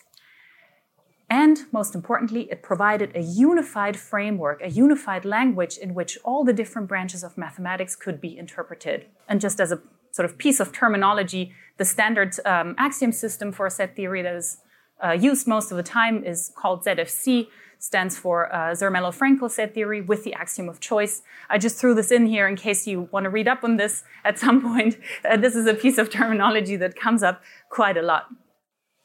And 1.29 1.59
most 1.73 1.93
importantly, 1.93 2.47
it 2.49 2.63
provided 2.63 3.13
a 3.13 3.21
unified 3.21 3.97
framework, 3.97 4.61
a 4.61 4.69
unified 4.69 5.25
language 5.25 5.77
in 5.77 5.93
which 5.93 6.17
all 6.23 6.45
the 6.45 6.53
different 6.53 6.87
branches 6.87 7.23
of 7.23 7.37
mathematics 7.37 7.95
could 7.97 8.21
be 8.21 8.37
interpreted. 8.37 9.07
And 9.27 9.41
just 9.41 9.59
as 9.59 9.73
a 9.73 9.81
sort 10.11 10.25
of 10.25 10.37
piece 10.37 10.61
of 10.61 10.71
terminology, 10.71 11.51
the 11.77 11.83
standard 11.85 12.33
um, 12.45 12.75
axiom 12.77 13.11
system 13.11 13.51
for 13.51 13.69
set 13.69 13.95
theory 13.95 14.21
that 14.21 14.35
is 14.35 14.57
uh, 15.03 15.11
used 15.11 15.47
most 15.47 15.69
of 15.69 15.77
the 15.77 15.83
time 15.83 16.23
is 16.23 16.51
called 16.55 16.85
ZFC, 16.85 17.47
stands 17.79 18.17
for 18.17 18.53
uh, 18.53 18.71
Zermelo-Fraenkel 18.71 19.49
set 19.49 19.73
theory 19.73 20.01
with 20.01 20.23
the 20.23 20.33
axiom 20.33 20.69
of 20.69 20.79
choice. 20.79 21.21
I 21.49 21.57
just 21.57 21.77
threw 21.77 21.93
this 21.93 22.11
in 22.11 22.25
here 22.25 22.47
in 22.47 22.55
case 22.55 22.87
you 22.87 23.09
want 23.11 23.25
to 23.25 23.29
read 23.29 23.47
up 23.47 23.63
on 23.63 23.77
this 23.77 24.03
at 24.23 24.39
some 24.39 24.61
point. 24.73 24.97
Uh, 25.23 25.37
this 25.37 25.55
is 25.55 25.67
a 25.67 25.73
piece 25.73 25.97
of 25.97 26.09
terminology 26.09 26.75
that 26.77 26.95
comes 26.95 27.23
up 27.23 27.41
quite 27.69 27.97
a 27.97 28.01
lot. 28.01 28.27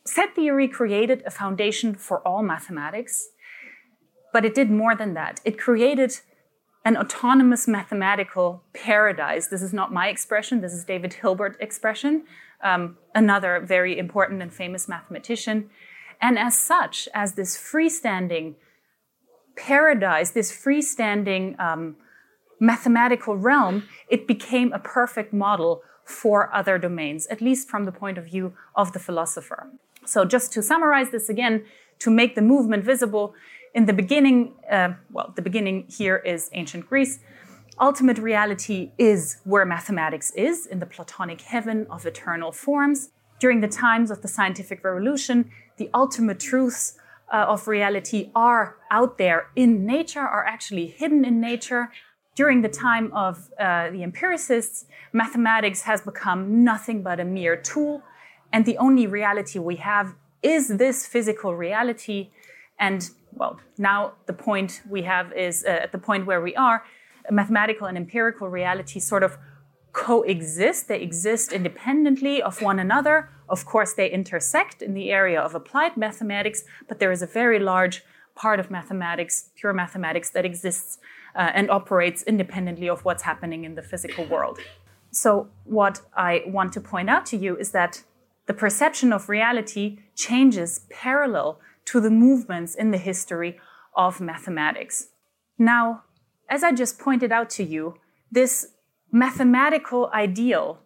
Set 0.05 0.35
theory 0.35 0.67
created 0.67 1.23
a 1.26 1.31
foundation 1.31 1.95
for 1.95 2.26
all 2.26 2.43
mathematics, 2.43 3.29
but 4.33 4.45
it 4.45 4.55
did 4.55 4.71
more 4.71 4.97
than 4.97 5.14
that. 5.14 5.41
It 5.45 5.59
created 5.59 6.21
an 6.85 6.97
autonomous 6.97 7.69
mathematical 7.69 8.64
paradise. 8.75 9.47
This 9.47 9.62
is 9.62 9.73
not 9.73 9.93
my 9.93 10.09
expression, 10.09 10.61
this 10.61 10.73
is 10.73 10.85
David 10.85 11.14
Hilbert's 11.14 11.57
expression, 11.61 12.25
um, 12.62 12.97
another 13.14 13.61
very 13.61 13.97
important 13.97 14.43
and 14.43 14.52
famous 14.52 14.88
mathematician. 14.88 15.71
And 16.21 16.38
as 16.38 16.57
such, 16.57 17.09
as 17.14 17.35
this 17.35 17.57
freestanding 17.57 18.55
paradise, 19.56 20.30
this 20.30 20.52
freestanding 20.52 21.59
um, 21.61 21.97
mathematical 22.61 23.37
realm, 23.37 23.85
it 24.09 24.26
became 24.26 24.73
a 24.73 24.78
perfect 24.78 25.32
model 25.32 25.82
for 26.04 26.52
other 26.54 26.78
domains, 26.78 27.26
at 27.28 27.40
least 27.40 27.68
from 27.68 27.85
the 27.85 27.92
point 27.92 28.18
of 28.18 28.25
view 28.25 28.54
of 28.75 28.92
the 28.92 28.99
philosopher. 28.99 29.71
So, 30.04 30.25
just 30.25 30.52
to 30.54 30.62
summarize 30.62 31.11
this 31.11 31.28
again, 31.28 31.64
to 32.00 32.11
make 32.11 32.35
the 32.35 32.42
movement 32.42 32.85
visible, 32.85 33.35
in 33.75 33.87
the 33.87 33.92
beginning, 33.92 34.54
uh, 34.71 34.94
well, 35.11 35.32
the 35.35 35.42
beginning 35.42 35.87
here 35.88 36.16
is 36.16 36.50
ancient 36.52 36.88
Greece. 36.88 37.21
Ultimate 37.80 38.18
reality 38.18 38.92
is 38.99 39.38
where 39.44 39.64
mathematics 39.64 40.30
is, 40.32 40.66
in 40.66 40.78
the 40.78 40.87
Platonic 40.87 41.40
heaven 41.40 41.87
of 41.88 42.04
eternal 42.04 42.52
forms. 42.52 43.11
During 43.38 43.61
the 43.61 43.68
times 43.68 44.11
of 44.11 44.21
the 44.23 44.28
scientific 44.28 44.85
revolution, 44.85 45.50
the 45.78 45.88
ultimate 45.94 46.38
truths 46.38 46.99
uh, 47.32 47.46
of 47.48 47.66
reality 47.66 48.30
are 48.34 48.76
out 48.90 49.18
there 49.18 49.48
in 49.56 49.86
nature, 49.86 50.20
are 50.20 50.44
actually 50.44 50.86
hidden 50.86 51.24
in 51.24 51.40
nature. 51.40 51.90
During 52.34 52.62
the 52.62 52.68
time 52.68 53.12
of 53.12 53.50
uh, 53.58 53.90
the 53.90 54.02
empiricists, 54.02 54.86
mathematics 55.12 55.82
has 55.82 56.00
become 56.00 56.64
nothing 56.64 57.02
but 57.02 57.20
a 57.20 57.24
mere 57.24 57.56
tool, 57.56 58.02
and 58.52 58.64
the 58.64 58.78
only 58.78 59.06
reality 59.06 59.58
we 59.58 59.76
have 59.76 60.14
is 60.42 60.68
this 60.68 61.06
physical 61.06 61.54
reality. 61.54 62.30
And 62.78 63.08
well, 63.32 63.60
now 63.78 64.14
the 64.26 64.32
point 64.32 64.82
we 64.88 65.02
have 65.02 65.32
is 65.32 65.64
uh, 65.64 65.68
at 65.68 65.92
the 65.92 65.98
point 65.98 66.26
where 66.26 66.40
we 66.40 66.54
are, 66.56 66.84
mathematical 67.30 67.86
and 67.86 67.96
empirical 67.96 68.48
reality 68.48 68.98
sort 68.98 69.22
of 69.22 69.38
coexist. 69.92 70.88
They 70.88 71.00
exist 71.00 71.52
independently 71.52 72.42
of 72.42 72.62
one 72.62 72.78
another. 72.78 73.30
Of 73.52 73.66
course, 73.66 73.92
they 73.92 74.11
intersect 74.11 74.80
in 74.80 74.94
the 74.94 75.11
area 75.11 75.38
of 75.38 75.54
applied 75.54 75.99
mathematics, 75.99 76.64
but 76.88 76.99
there 76.99 77.12
is 77.12 77.21
a 77.21 77.26
very 77.26 77.59
large 77.59 78.02
part 78.35 78.59
of 78.59 78.71
mathematics, 78.71 79.50
pure 79.54 79.75
mathematics, 79.75 80.30
that 80.30 80.47
exists 80.47 80.99
uh, 81.37 81.50
and 81.54 81.71
operates 81.71 82.23
independently 82.23 82.88
of 82.88 83.04
what's 83.04 83.25
happening 83.25 83.64
in 83.64 83.75
the 83.75 83.82
physical 83.82 84.25
world. 84.25 84.59
So, 85.11 85.49
what 85.64 86.00
I 86.16 86.42
want 86.47 86.73
to 86.73 86.80
point 86.80 87.11
out 87.11 87.26
to 87.26 87.37
you 87.37 87.54
is 87.59 87.73
that 87.73 88.02
the 88.47 88.54
perception 88.54 89.12
of 89.12 89.28
reality 89.28 89.99
changes 90.16 90.87
parallel 90.88 91.61
to 91.85 92.00
the 92.00 92.11
movements 92.11 92.75
in 92.75 92.90
the 92.90 92.99
history 93.11 93.61
of 93.94 94.18
mathematics. 94.18 95.09
Now, 95.59 96.04
as 96.49 96.64
I 96.64 96.73
just 96.73 96.99
pointed 96.99 97.30
out 97.30 97.50
to 97.50 97.64
you, 97.64 97.97
this 98.30 98.68
mathematical 99.11 100.11
ideal 100.14 100.80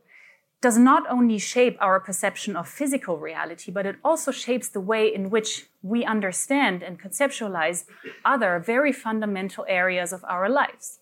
does 0.60 0.78
not 0.78 1.04
only 1.10 1.38
shape 1.38 1.76
our 1.80 2.00
perception 2.00 2.56
of 2.56 2.68
physical 2.68 3.18
reality, 3.18 3.70
but 3.70 3.86
it 3.86 3.96
also 4.02 4.30
shapes 4.32 4.68
the 4.68 4.80
way 4.80 5.12
in 5.12 5.30
which 5.30 5.66
we 5.82 6.04
understand 6.04 6.82
and 6.82 7.00
conceptualize 7.00 7.84
other 8.25 8.58
very 8.58 8.92
fundamental 8.92 9.64
areas 9.68 10.12
of 10.12 10.25
our 10.25 10.48
lives. 10.48 10.98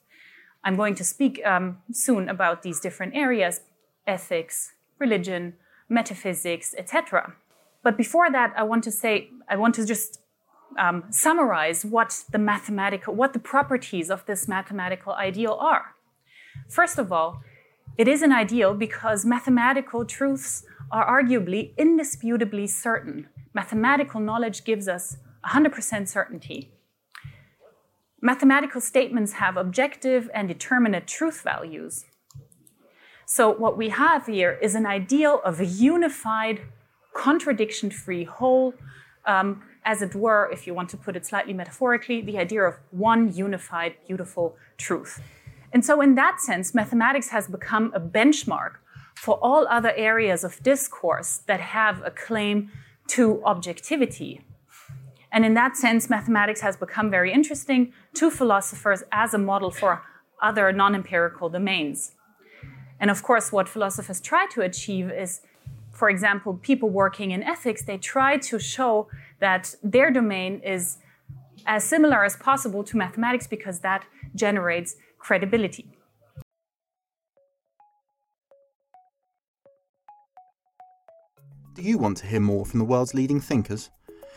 I'm 0.64 0.76
going 0.76 0.94
to 0.96 1.04
speak 1.04 1.40
um, 1.44 1.78
soon 1.92 2.28
about 2.28 2.62
these 2.62 2.80
different 2.80 3.14
areas 3.14 3.60
ethics, 4.06 4.72
religion, 4.98 5.54
metaphysics, 5.88 6.74
etc. 6.76 7.34
But 7.82 7.96
before 7.96 8.30
that, 8.30 8.52
I 8.56 8.62
want 8.64 8.84
to 8.84 8.90
say, 8.90 9.30
I 9.48 9.56
want 9.56 9.74
to 9.76 9.86
just 9.86 10.20
um, 10.78 11.04
summarize 11.10 11.84
what 11.84 12.24
the 12.30 12.38
mathematical, 12.38 13.14
what 13.14 13.32
the 13.32 13.38
properties 13.38 14.10
of 14.10 14.26
this 14.26 14.48
mathematical 14.48 15.12
ideal 15.14 15.56
are. 15.60 15.94
First 16.68 16.98
of 16.98 17.12
all, 17.12 17.42
it 17.96 18.08
is 18.08 18.22
an 18.22 18.32
ideal 18.32 18.74
because 18.74 19.24
mathematical 19.24 20.04
truths 20.04 20.64
are 20.90 21.06
arguably 21.06 21.76
indisputably 21.76 22.66
certain. 22.66 23.28
Mathematical 23.52 24.20
knowledge 24.20 24.64
gives 24.64 24.88
us 24.88 25.16
100% 25.46 26.08
certainty. 26.08 26.72
Mathematical 28.20 28.80
statements 28.80 29.34
have 29.34 29.56
objective 29.56 30.30
and 30.34 30.48
determinate 30.48 31.06
truth 31.06 31.42
values. 31.42 32.06
So, 33.26 33.50
what 33.50 33.76
we 33.76 33.90
have 33.90 34.26
here 34.26 34.58
is 34.60 34.74
an 34.74 34.86
ideal 34.86 35.40
of 35.44 35.60
a 35.60 35.66
unified, 35.66 36.62
contradiction 37.14 37.90
free 37.90 38.24
whole, 38.24 38.74
um, 39.26 39.62
as 39.84 40.02
it 40.02 40.14
were, 40.14 40.50
if 40.52 40.66
you 40.66 40.74
want 40.74 40.88
to 40.90 40.96
put 40.96 41.16
it 41.16 41.26
slightly 41.26 41.52
metaphorically, 41.52 42.22
the 42.22 42.38
idea 42.38 42.62
of 42.62 42.74
one 42.90 43.32
unified, 43.32 43.94
beautiful 44.06 44.56
truth. 44.78 45.20
And 45.74 45.84
so, 45.84 46.00
in 46.00 46.14
that 46.14 46.40
sense, 46.40 46.72
mathematics 46.72 47.30
has 47.30 47.48
become 47.48 47.92
a 47.94 48.00
benchmark 48.00 48.74
for 49.16 49.34
all 49.42 49.66
other 49.68 49.92
areas 49.96 50.44
of 50.44 50.62
discourse 50.62 51.38
that 51.48 51.60
have 51.60 52.00
a 52.04 52.12
claim 52.12 52.70
to 53.08 53.44
objectivity. 53.44 54.40
And 55.32 55.44
in 55.44 55.54
that 55.54 55.76
sense, 55.76 56.08
mathematics 56.08 56.60
has 56.60 56.76
become 56.76 57.10
very 57.10 57.32
interesting 57.32 57.92
to 58.14 58.30
philosophers 58.30 59.02
as 59.10 59.34
a 59.34 59.38
model 59.38 59.72
for 59.72 60.02
other 60.40 60.72
non 60.72 60.94
empirical 60.94 61.48
domains. 61.48 62.12
And 63.00 63.10
of 63.10 63.24
course, 63.24 63.50
what 63.50 63.68
philosophers 63.68 64.20
try 64.20 64.46
to 64.52 64.60
achieve 64.60 65.10
is, 65.10 65.40
for 65.90 66.08
example, 66.08 66.54
people 66.62 66.88
working 66.88 67.32
in 67.32 67.42
ethics, 67.42 67.82
they 67.82 67.98
try 67.98 68.36
to 68.36 68.60
show 68.60 69.08
that 69.40 69.74
their 69.82 70.12
domain 70.12 70.60
is 70.60 70.98
as 71.66 71.82
similar 71.82 72.24
as 72.24 72.36
possible 72.36 72.84
to 72.84 72.96
mathematics 72.96 73.48
because 73.48 73.80
that 73.80 74.04
generates 74.36 74.94
credibility. 75.24 75.86
Do 81.74 81.82
you 81.82 81.96
want 81.96 82.18
to 82.18 82.26
hear 82.26 82.40
more 82.40 82.66
from 82.66 82.78
the 82.78 82.84
world's 82.84 83.14
leading 83.14 83.40
thinkers? 83.40 83.90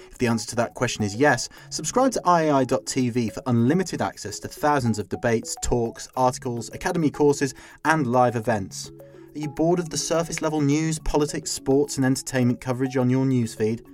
If 0.10 0.18
the 0.18 0.28
answer 0.28 0.48
to 0.48 0.56
that 0.56 0.76
question 0.76 1.04
is 1.04 1.14
yes, 1.14 1.50
subscribe 1.70 2.14
to 2.14 2.22
iai.tv 2.22 3.34
for 3.34 3.44
unlimited 3.48 4.02
access 4.02 4.40
to 4.40 4.48
thousands 4.48 4.98
of 4.98 5.10
debates, 5.10 5.58
talks, 5.62 6.08
articles, 6.16 6.70
academy 6.74 7.12
courses, 7.12 7.54
and 7.84 8.08
live 8.08 8.38
events. 8.38 8.90
Are 9.36 9.40
you 9.40 9.50
bored 9.50 9.80
of 9.80 9.90
the 9.90 9.98
surface 9.98 10.42
level 10.42 10.62
news, 10.62 11.00
politics, 11.00 11.52
sports, 11.52 11.98
and 11.98 12.06
entertainment 12.06 12.62
coverage 12.62 12.96
on 12.96 13.10
your 13.10 13.26
newsfeed? 13.26 13.86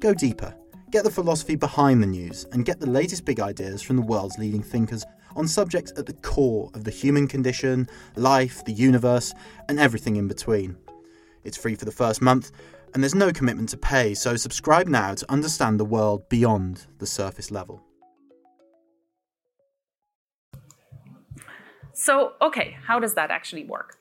Go 0.00 0.14
deeper. 0.14 0.56
Get 0.90 1.04
the 1.04 1.10
philosophy 1.10 1.56
behind 1.56 2.02
the 2.02 2.06
news 2.06 2.46
and 2.52 2.64
get 2.64 2.80
the 2.80 2.90
latest 2.90 3.26
big 3.26 3.38
ideas 3.38 3.82
from 3.82 3.96
the 3.96 4.02
world's 4.02 4.38
leading 4.38 4.62
thinkers 4.62 5.04
on 5.36 5.48
subjects 5.48 5.92
at 5.96 6.06
the 6.06 6.12
core 6.14 6.70
of 6.74 6.84
the 6.84 6.90
human 6.90 7.26
condition, 7.26 7.88
life, 8.16 8.64
the 8.64 8.72
universe, 8.72 9.34
and 9.68 9.78
everything 9.78 10.16
in 10.16 10.28
between. 10.28 10.76
It's 11.44 11.56
free 11.56 11.74
for 11.74 11.84
the 11.84 11.92
first 11.92 12.22
month, 12.22 12.52
and 12.94 13.02
there's 13.02 13.14
no 13.14 13.32
commitment 13.32 13.68
to 13.70 13.76
pay, 13.76 14.14
so 14.14 14.36
subscribe 14.36 14.88
now 14.88 15.14
to 15.14 15.30
understand 15.30 15.80
the 15.80 15.84
world 15.84 16.28
beyond 16.28 16.86
the 16.98 17.06
surface 17.06 17.50
level. 17.50 17.82
So, 21.94 22.32
okay, 22.40 22.76
how 22.86 22.98
does 22.98 23.14
that 23.14 23.30
actually 23.30 23.64
work? 23.64 23.98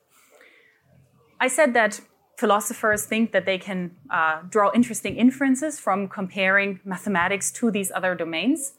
I 1.39 1.47
said 1.47 1.73
that 1.73 1.99
philosophers 2.37 3.05
think 3.05 3.31
that 3.33 3.45
they 3.45 3.57
can 3.57 3.91
uh, 4.09 4.41
draw 4.49 4.71
interesting 4.73 5.15
inferences 5.17 5.79
from 5.79 6.07
comparing 6.07 6.79
mathematics 6.83 7.51
to 7.51 7.69
these 7.69 7.91
other 7.91 8.15
domains 8.15 8.73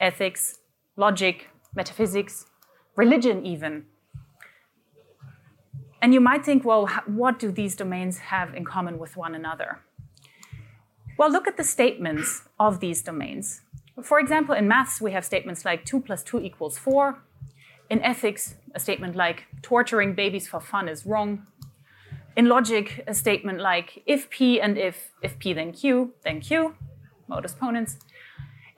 ethics, 0.00 0.58
logic, 0.96 1.49
metaphysics, 1.74 2.46
religion, 2.96 3.44
even. 3.46 3.86
And 6.02 6.14
you 6.14 6.20
might 6.20 6.44
think, 6.44 6.64
well, 6.64 6.86
what 7.06 7.38
do 7.38 7.52
these 7.52 7.76
domains 7.76 8.18
have 8.18 8.54
in 8.54 8.64
common 8.64 8.98
with 8.98 9.16
one 9.16 9.34
another? 9.34 9.80
Well, 11.18 11.30
look 11.30 11.46
at 11.46 11.56
the 11.56 11.64
statements 11.64 12.48
of 12.58 12.80
these 12.80 13.02
domains. 13.02 13.60
For 14.02 14.18
example, 14.18 14.54
in 14.54 14.66
maths, 14.66 15.00
we 15.00 15.12
have 15.12 15.24
statements 15.24 15.64
like 15.64 15.84
2 15.84 16.00
plus 16.00 16.22
2 16.22 16.40
equals 16.40 16.78
4. 16.78 17.22
In 17.90 18.00
ethics, 18.02 18.54
a 18.74 18.80
statement 18.80 19.16
like 19.16 19.44
torturing 19.60 20.14
babies 20.14 20.48
for 20.48 20.60
fun 20.60 20.88
is 20.88 21.04
wrong. 21.04 21.46
In 22.36 22.48
logic, 22.48 23.04
a 23.06 23.12
statement 23.12 23.60
like 23.60 24.02
if 24.06 24.30
P 24.30 24.60
and 24.60 24.78
if, 24.78 25.10
if 25.20 25.38
P 25.38 25.52
then 25.52 25.72
Q, 25.72 26.14
then 26.24 26.40
Q, 26.40 26.74
modus 27.28 27.52
ponens. 27.52 27.96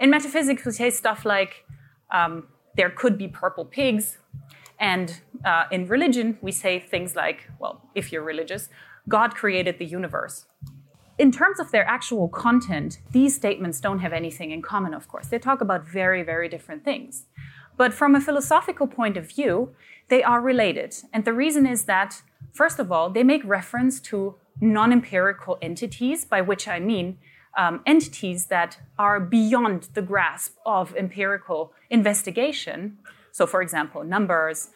In 0.00 0.10
metaphysics, 0.10 0.64
we 0.64 0.72
say 0.72 0.90
stuff 0.90 1.24
like 1.24 1.64
um, 2.10 2.48
there 2.76 2.90
could 2.90 3.18
be 3.18 3.28
purple 3.28 3.64
pigs. 3.64 4.18
And 4.78 5.20
uh, 5.44 5.64
in 5.70 5.86
religion, 5.86 6.38
we 6.40 6.52
say 6.52 6.80
things 6.80 7.14
like, 7.14 7.48
well, 7.58 7.82
if 7.94 8.12
you're 8.12 8.22
religious, 8.22 8.68
God 9.08 9.34
created 9.34 9.78
the 9.78 9.84
universe. 9.84 10.46
In 11.18 11.30
terms 11.30 11.60
of 11.60 11.70
their 11.70 11.86
actual 11.86 12.28
content, 12.28 12.98
these 13.10 13.34
statements 13.34 13.80
don't 13.80 14.00
have 14.00 14.12
anything 14.12 14.50
in 14.50 14.62
common, 14.62 14.94
of 14.94 15.08
course. 15.08 15.28
They 15.28 15.38
talk 15.38 15.60
about 15.60 15.86
very, 15.86 16.22
very 16.22 16.48
different 16.48 16.84
things. 16.84 17.26
But 17.76 17.92
from 17.92 18.14
a 18.14 18.20
philosophical 18.20 18.86
point 18.86 19.16
of 19.16 19.28
view, 19.28 19.74
they 20.08 20.22
are 20.22 20.40
related. 20.40 20.94
And 21.12 21.24
the 21.24 21.32
reason 21.32 21.66
is 21.66 21.84
that, 21.84 22.22
first 22.52 22.78
of 22.78 22.90
all, 22.90 23.10
they 23.10 23.22
make 23.22 23.44
reference 23.44 24.00
to 24.00 24.36
non 24.60 24.92
empirical 24.92 25.58
entities, 25.62 26.24
by 26.24 26.40
which 26.40 26.68
I 26.68 26.78
mean 26.78 27.18
um, 27.56 27.82
entities 27.86 28.46
that 28.46 28.78
are 28.98 29.20
beyond 29.20 29.88
the 29.94 30.02
grasp 30.02 30.56
of 30.64 30.94
empirical 30.96 31.72
investigation. 31.90 32.98
So, 33.30 33.46
for 33.46 33.62
example, 33.62 34.04
numbers, 34.04 34.70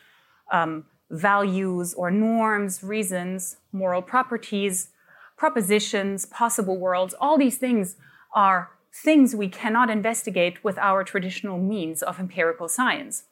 um, 0.52 0.84
values 1.10 1.94
or 1.94 2.10
norms, 2.10 2.82
reasons, 2.82 3.56
moral 3.72 4.02
properties, 4.02 4.90
propositions, 5.36 6.26
possible 6.26 6.76
worlds, 6.76 7.14
all 7.20 7.38
these 7.38 7.58
things 7.58 7.96
are 8.34 8.70
things 8.92 9.36
we 9.36 9.48
cannot 9.48 9.90
investigate 9.90 10.64
with 10.64 10.78
our 10.78 11.04
traditional 11.04 11.58
means 11.58 12.02
of 12.02 12.18
empirical 12.18 12.68
science. 12.68 13.24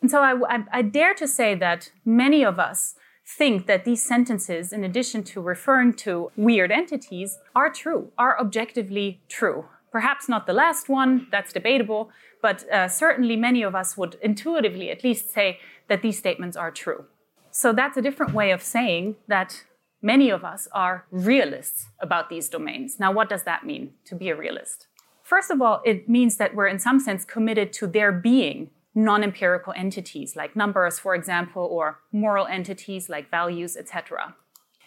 And 0.00 0.10
so 0.10 0.22
I, 0.22 0.34
I, 0.48 0.64
I 0.72 0.82
dare 0.82 1.14
to 1.14 1.26
say 1.26 1.54
that 1.56 1.90
many 2.04 2.44
of 2.44 2.58
us 2.58 2.94
think 3.36 3.66
that 3.66 3.84
these 3.84 4.02
sentences, 4.02 4.72
in 4.72 4.84
addition 4.84 5.22
to 5.22 5.40
referring 5.40 5.92
to 5.92 6.30
weird 6.36 6.72
entities, 6.72 7.38
are 7.54 7.70
true, 7.70 8.10
are 8.16 8.40
objectively 8.40 9.20
true. 9.28 9.66
Perhaps 9.92 10.28
not 10.28 10.46
the 10.46 10.52
last 10.52 10.88
one, 10.88 11.26
that's 11.30 11.52
debatable, 11.52 12.10
but 12.40 12.68
uh, 12.70 12.88
certainly 12.88 13.36
many 13.36 13.62
of 13.62 13.74
us 13.74 13.96
would 13.96 14.16
intuitively 14.22 14.90
at 14.90 15.04
least 15.04 15.30
say 15.30 15.58
that 15.88 16.02
these 16.02 16.18
statements 16.18 16.56
are 16.56 16.70
true. 16.70 17.04
So 17.50 17.72
that's 17.72 17.96
a 17.96 18.02
different 18.02 18.32
way 18.32 18.50
of 18.50 18.62
saying 18.62 19.16
that 19.26 19.64
many 20.00 20.30
of 20.30 20.44
us 20.44 20.68
are 20.72 21.06
realists 21.10 21.88
about 22.00 22.30
these 22.30 22.48
domains. 22.48 22.98
Now, 22.98 23.12
what 23.12 23.28
does 23.28 23.42
that 23.44 23.66
mean 23.66 23.92
to 24.06 24.14
be 24.14 24.30
a 24.30 24.36
realist? 24.36 24.86
First 25.22 25.50
of 25.50 25.60
all, 25.60 25.82
it 25.84 26.08
means 26.08 26.36
that 26.38 26.54
we're 26.54 26.68
in 26.68 26.78
some 26.78 26.98
sense 26.98 27.24
committed 27.24 27.72
to 27.74 27.86
their 27.86 28.12
being 28.12 28.70
non 28.98 29.22
empirical 29.22 29.72
entities 29.76 30.34
like 30.34 30.56
numbers, 30.56 30.98
for 30.98 31.14
example, 31.14 31.62
or 31.62 32.00
moral 32.10 32.46
entities 32.46 33.08
like 33.08 33.30
values, 33.30 33.76
etc. 33.76 34.34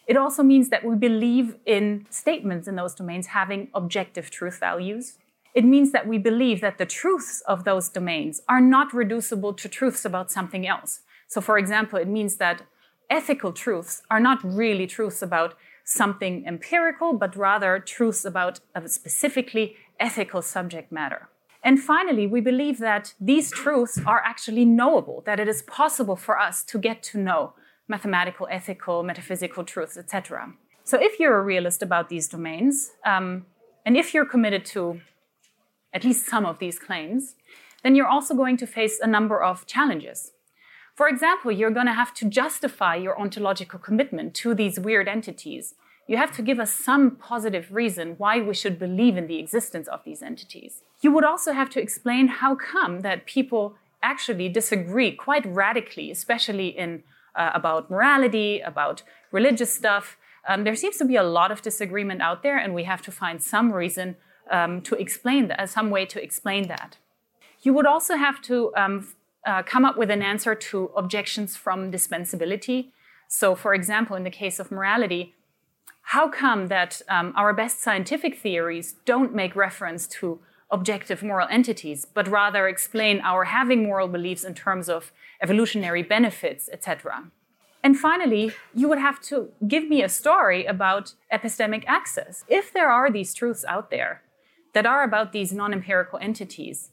It 0.06 0.18
also 0.18 0.44
means 0.44 0.68
that 0.70 0.84
we 0.84 0.96
believe 0.96 1.56
in 1.66 2.06
statements 2.10 2.68
in 2.68 2.76
those 2.76 2.94
domains 2.94 3.28
having 3.28 3.70
objective 3.74 4.30
truth 4.30 4.60
values. 4.60 5.18
It 5.56 5.64
means 5.64 5.94
that 5.94 6.08
we 6.08 6.18
believe 6.18 6.60
that 6.60 6.78
the 6.78 6.86
truths 6.86 7.42
of 7.48 7.64
those 7.64 7.88
domains 7.88 8.42
are 8.50 8.60
not 8.60 8.94
reducible 8.94 9.54
to 9.54 9.70
truths 9.70 10.04
about 10.04 10.30
something 10.30 10.68
else. 10.68 11.02
So, 11.30 11.40
for 11.40 11.58
example, 11.58 11.98
it 11.98 12.08
means 12.10 12.36
that 12.38 12.64
ethical 13.10 13.54
truths 13.54 14.02
are 14.12 14.20
not 14.20 14.44
really 14.44 14.88
truths 14.88 15.22
about 15.22 15.56
something 15.86 16.46
empirical, 16.46 17.14
but 17.14 17.38
rather 17.38 17.80
truths 17.80 18.26
about 18.26 18.60
a 18.76 18.90
specifically 18.90 19.78
ethical 20.02 20.42
subject 20.42 20.92
matter. 20.92 21.30
And 21.64 21.80
finally, 21.80 22.26
we 22.26 22.42
believe 22.42 22.80
that 22.80 23.14
these 23.20 23.52
truths 23.52 24.00
are 24.06 24.22
actually 24.26 24.66
knowable, 24.66 25.22
that 25.26 25.40
it 25.40 25.48
is 25.48 25.62
possible 25.62 26.16
for 26.16 26.40
us 26.40 26.64
to 26.64 26.80
get 26.80 27.04
to 27.04 27.20
know 27.20 27.54
mathematical, 27.88 28.48
ethical, 28.50 29.04
metaphysical 29.04 29.64
truths, 29.64 29.98
etc. 29.98 30.54
So 30.84 30.98
if 31.00 31.20
you're 31.20 31.38
a 31.38 31.44
realist 31.44 31.84
about 31.84 32.10
these 32.10 32.28
domains, 32.28 32.92
um, 33.06 33.46
and 33.86 33.96
if 33.96 34.14
you're 34.14 34.26
committed 34.26 34.66
to 34.66 35.02
at 35.94 36.04
least 36.04 36.26
some 36.26 36.46
of 36.46 36.60
these 36.60 36.80
claims, 36.80 37.36
then 37.84 37.96
you're 37.96 38.08
also 38.08 38.34
going 38.34 38.58
to 38.58 38.66
face 38.66 39.00
a 39.00 39.08
number 39.08 39.42
of 39.42 39.68
challenges. 39.68 40.32
For 40.96 41.08
example, 41.08 41.52
you're 41.52 41.72
going 41.72 41.86
to 41.88 41.94
have 41.94 42.14
to 42.16 42.30
justify 42.30 42.96
your 42.96 43.20
ontological 43.20 43.80
commitment 43.80 44.34
to 44.36 44.54
these 44.54 44.80
weird 44.80 45.08
entities. 45.08 45.76
You 46.08 46.18
have 46.18 46.36
to 46.36 46.42
give 46.42 46.60
us 46.60 46.74
some 46.74 47.12
positive 47.12 47.74
reason 47.74 48.16
why 48.18 48.42
we 48.42 48.54
should 48.54 48.78
believe 48.78 49.18
in 49.18 49.28
the 49.28 49.40
existence 49.40 49.88
of 49.88 50.04
these 50.04 50.22
entities. 50.22 50.82
You 51.02 51.12
would 51.12 51.26
also 51.26 51.52
have 51.52 51.70
to 51.72 51.82
explain 51.82 52.28
how 52.28 52.56
come 52.56 53.02
that 53.02 53.26
people 53.26 53.76
actually 54.04 54.50
disagree 54.50 55.12
quite 55.12 55.46
radically, 55.46 56.12
especially 56.12 56.68
in 56.68 57.04
uh, 57.36 57.52
about 57.54 57.90
morality, 57.90 58.60
about 58.60 59.04
religious 59.32 59.74
stuff. 59.74 60.18
Um, 60.48 60.64
there 60.64 60.76
seems 60.76 60.98
to 60.98 61.06
be 61.06 61.16
a 61.16 61.24
lot 61.24 61.52
of 61.52 61.62
disagreement 61.62 62.22
out 62.22 62.44
there, 62.44 62.58
and 62.58 62.74
we 62.74 62.84
have 62.84 63.02
to 63.04 63.12
find 63.12 63.42
some 63.42 63.72
reason 63.72 64.16
um, 64.50 64.82
to 64.82 64.96
explain 64.96 65.48
that, 65.48 65.70
some 65.70 65.90
way 65.90 66.06
to 66.06 66.22
explain 66.22 66.68
that. 66.68 66.98
You 67.62 67.74
would 67.74 67.86
also 67.86 68.16
have 68.16 68.42
to 68.44 68.74
um, 68.76 69.08
uh, 69.46 69.64
come 69.64 69.86
up 69.86 69.98
with 69.98 70.12
an 70.12 70.22
answer 70.22 70.56
to 70.56 70.92
objections 70.96 71.56
from 71.56 71.92
dispensability. 71.92 72.90
So, 73.28 73.56
for 73.56 73.74
example, 73.74 74.16
in 74.16 74.24
the 74.24 74.32
case 74.32 74.60
of 74.60 74.72
morality, 74.72 75.36
how 76.02 76.28
come 76.28 76.68
that 76.68 77.02
um, 77.08 77.34
our 77.36 77.54
best 77.54 77.82
scientific 77.82 78.38
theories 78.38 78.96
don't 79.06 79.34
make 79.34 79.56
reference 79.56 80.08
to 80.08 80.40
objective 80.72 81.22
moral 81.22 81.48
entities, 81.50 82.06
but 82.06 82.28
rather 82.28 82.68
explain 82.68 83.20
our 83.22 83.44
having 83.46 83.84
moral 83.84 84.08
beliefs 84.08 84.44
in 84.44 84.54
terms 84.54 84.90
of 84.90 85.12
evolutionary 85.42 86.02
benefits, 86.02 86.70
etc. 86.72 87.26
And 87.84 87.98
finally, 87.98 88.54
you 88.74 88.88
would 88.88 89.00
have 89.00 89.20
to 89.22 89.52
give 89.68 89.88
me 89.88 90.02
a 90.04 90.10
story 90.10 90.66
about 90.66 91.14
epistemic 91.34 91.84
access. 91.88 92.44
If 92.48 92.72
there 92.72 92.90
are 92.90 93.12
these 93.12 93.34
truths 93.34 93.66
out 93.68 93.90
there 93.90 94.22
that 94.74 94.86
are 94.86 95.04
about 95.04 95.34
these 95.34 95.52
non 95.52 95.74
empirical 95.74 96.20
entities, 96.22 96.90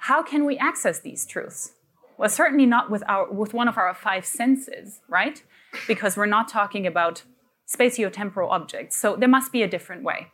how 0.00 0.22
can 0.22 0.44
we 0.44 0.56
access 0.58 1.00
these 1.00 1.26
truths? 1.26 1.72
Well, 2.18 2.28
certainly 2.28 2.66
not 2.66 2.90
with, 2.90 3.02
our, 3.08 3.30
with 3.32 3.54
one 3.54 3.68
of 3.68 3.78
our 3.78 3.94
five 3.94 4.26
senses, 4.26 5.00
right? 5.08 5.42
Because 5.86 6.16
we're 6.16 6.26
not 6.26 6.48
talking 6.48 6.86
about 6.86 7.22
spatiotemporal 7.66 8.50
objects. 8.50 8.96
So 8.96 9.16
there 9.16 9.28
must 9.28 9.52
be 9.52 9.62
a 9.62 9.68
different 9.68 10.02
way. 10.02 10.28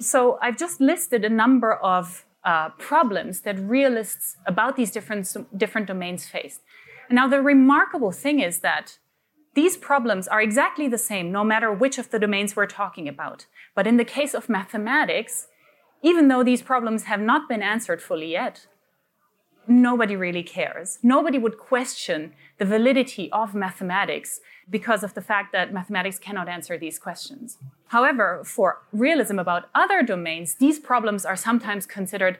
So 0.00 0.38
I've 0.40 0.56
just 0.56 0.80
listed 0.80 1.24
a 1.24 1.28
number 1.28 1.74
of 1.74 2.24
uh, 2.42 2.70
problems 2.70 3.42
that 3.42 3.58
realists 3.58 4.36
about 4.46 4.76
these 4.76 4.90
different, 4.90 5.36
different 5.56 5.86
domains 5.86 6.26
face. 6.26 6.60
And 7.08 7.16
now, 7.16 7.28
the 7.28 7.42
remarkable 7.42 8.12
thing 8.12 8.40
is 8.40 8.60
that 8.60 8.98
these 9.54 9.76
problems 9.76 10.26
are 10.28 10.40
exactly 10.40 10.88
the 10.88 10.96
same 10.96 11.32
no 11.32 11.44
matter 11.44 11.72
which 11.72 11.98
of 11.98 12.10
the 12.10 12.18
domains 12.18 12.56
we're 12.56 12.66
talking 12.66 13.08
about. 13.08 13.46
But 13.74 13.86
in 13.86 13.96
the 13.96 14.04
case 14.04 14.32
of 14.32 14.48
mathematics, 14.48 15.48
even 16.02 16.28
though 16.28 16.44
these 16.44 16.62
problems 16.62 17.04
have 17.04 17.20
not 17.20 17.48
been 17.48 17.62
answered 17.62 18.00
fully 18.00 18.32
yet, 18.32 18.66
nobody 19.70 20.16
really 20.16 20.42
cares. 20.42 20.98
Nobody 21.02 21.38
would 21.38 21.56
question 21.58 22.32
the 22.58 22.64
validity 22.64 23.30
of 23.32 23.54
mathematics 23.54 24.40
because 24.68 25.02
of 25.02 25.14
the 25.14 25.20
fact 25.20 25.52
that 25.52 25.72
mathematics 25.72 26.18
cannot 26.18 26.48
answer 26.48 26.76
these 26.76 26.98
questions. 26.98 27.58
However, 27.88 28.42
for 28.44 28.82
realism 28.92 29.38
about 29.38 29.68
other 29.74 30.02
domains, 30.02 30.56
these 30.56 30.78
problems 30.78 31.24
are 31.24 31.36
sometimes 31.36 31.86
considered 31.86 32.38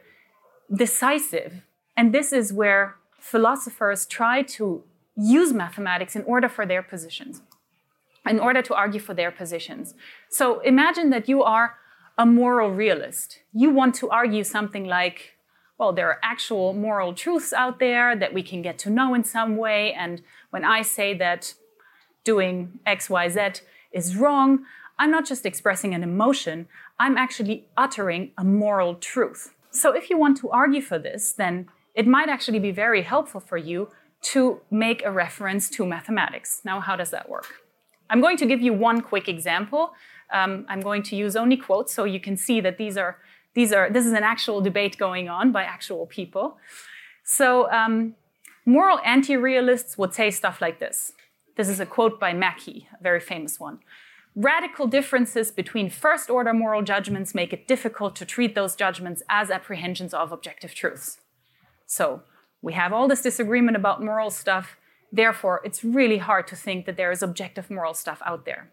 decisive. 0.74 1.62
And 1.96 2.12
this 2.12 2.32
is 2.32 2.52
where 2.52 2.96
philosophers 3.18 4.06
try 4.06 4.42
to 4.42 4.82
use 5.16 5.52
mathematics 5.52 6.16
in 6.16 6.22
order 6.24 6.48
for 6.48 6.66
their 6.66 6.82
positions, 6.82 7.42
in 8.26 8.38
order 8.38 8.62
to 8.62 8.74
argue 8.74 9.00
for 9.00 9.14
their 9.14 9.30
positions. 9.30 9.94
So 10.30 10.60
imagine 10.60 11.10
that 11.10 11.28
you 11.28 11.42
are 11.42 11.76
a 12.16 12.26
moral 12.26 12.70
realist. 12.70 13.40
You 13.52 13.70
want 13.70 13.94
to 13.96 14.10
argue 14.10 14.44
something 14.44 14.84
like, 14.84 15.34
well, 15.80 15.94
there 15.94 16.08
are 16.08 16.20
actual 16.22 16.74
moral 16.74 17.14
truths 17.14 17.54
out 17.54 17.78
there 17.78 18.14
that 18.14 18.34
we 18.34 18.42
can 18.42 18.60
get 18.60 18.78
to 18.80 18.90
know 18.90 19.14
in 19.14 19.24
some 19.24 19.56
way. 19.56 19.94
And 19.94 20.20
when 20.50 20.62
I 20.62 20.82
say 20.82 21.14
that 21.14 21.54
doing 22.22 22.78
XYZ 22.86 23.62
is 23.90 24.14
wrong, 24.14 24.66
I'm 24.98 25.10
not 25.10 25.24
just 25.24 25.46
expressing 25.46 25.94
an 25.94 26.02
emotion, 26.02 26.68
I'm 26.98 27.16
actually 27.16 27.66
uttering 27.78 28.32
a 28.36 28.44
moral 28.44 28.94
truth. 28.96 29.54
So 29.70 29.96
if 29.96 30.10
you 30.10 30.18
want 30.18 30.36
to 30.42 30.50
argue 30.50 30.82
for 30.82 30.98
this, 30.98 31.32
then 31.32 31.70
it 31.94 32.06
might 32.06 32.28
actually 32.28 32.58
be 32.58 32.72
very 32.72 33.00
helpful 33.00 33.40
for 33.40 33.56
you 33.56 33.88
to 34.32 34.60
make 34.70 35.02
a 35.02 35.10
reference 35.10 35.70
to 35.70 35.86
mathematics. 35.86 36.60
Now, 36.62 36.80
how 36.80 36.94
does 36.94 37.10
that 37.12 37.30
work? 37.30 37.46
I'm 38.10 38.20
going 38.20 38.36
to 38.36 38.44
give 38.44 38.60
you 38.60 38.74
one 38.74 39.00
quick 39.00 39.28
example. 39.30 39.94
Um, 40.30 40.66
I'm 40.68 40.82
going 40.82 41.02
to 41.04 41.16
use 41.16 41.36
only 41.36 41.56
quotes 41.56 41.94
so 41.94 42.04
you 42.04 42.20
can 42.20 42.36
see 42.36 42.60
that 42.60 42.76
these 42.76 42.98
are 42.98 43.16
these 43.54 43.72
are, 43.72 43.90
this 43.90 44.06
is 44.06 44.12
an 44.12 44.22
actual 44.22 44.60
debate 44.60 44.96
going 44.98 45.28
on 45.28 45.52
by 45.52 45.64
actual 45.64 46.06
people. 46.06 46.56
So, 47.24 47.70
um, 47.70 48.14
moral 48.64 49.00
anti 49.04 49.36
realists 49.36 49.98
would 49.98 50.14
say 50.14 50.30
stuff 50.30 50.60
like 50.60 50.78
this. 50.78 51.12
This 51.56 51.68
is 51.68 51.80
a 51.80 51.86
quote 51.86 52.20
by 52.20 52.32
Mackie, 52.32 52.88
a 52.98 53.02
very 53.02 53.20
famous 53.20 53.58
one. 53.58 53.80
Radical 54.36 54.86
differences 54.86 55.50
between 55.50 55.90
first 55.90 56.30
order 56.30 56.52
moral 56.54 56.82
judgments 56.82 57.34
make 57.34 57.52
it 57.52 57.66
difficult 57.66 58.14
to 58.16 58.24
treat 58.24 58.54
those 58.54 58.76
judgments 58.76 59.22
as 59.28 59.50
apprehensions 59.50 60.14
of 60.14 60.32
objective 60.32 60.74
truths. 60.74 61.18
So, 61.86 62.22
we 62.62 62.74
have 62.74 62.92
all 62.92 63.08
this 63.08 63.22
disagreement 63.22 63.76
about 63.76 64.02
moral 64.02 64.30
stuff. 64.30 64.76
Therefore, 65.10 65.60
it's 65.64 65.82
really 65.82 66.18
hard 66.18 66.46
to 66.48 66.56
think 66.56 66.86
that 66.86 66.96
there 66.96 67.10
is 67.10 67.22
objective 67.22 67.70
moral 67.70 67.94
stuff 67.94 68.22
out 68.24 68.44
there. 68.44 68.70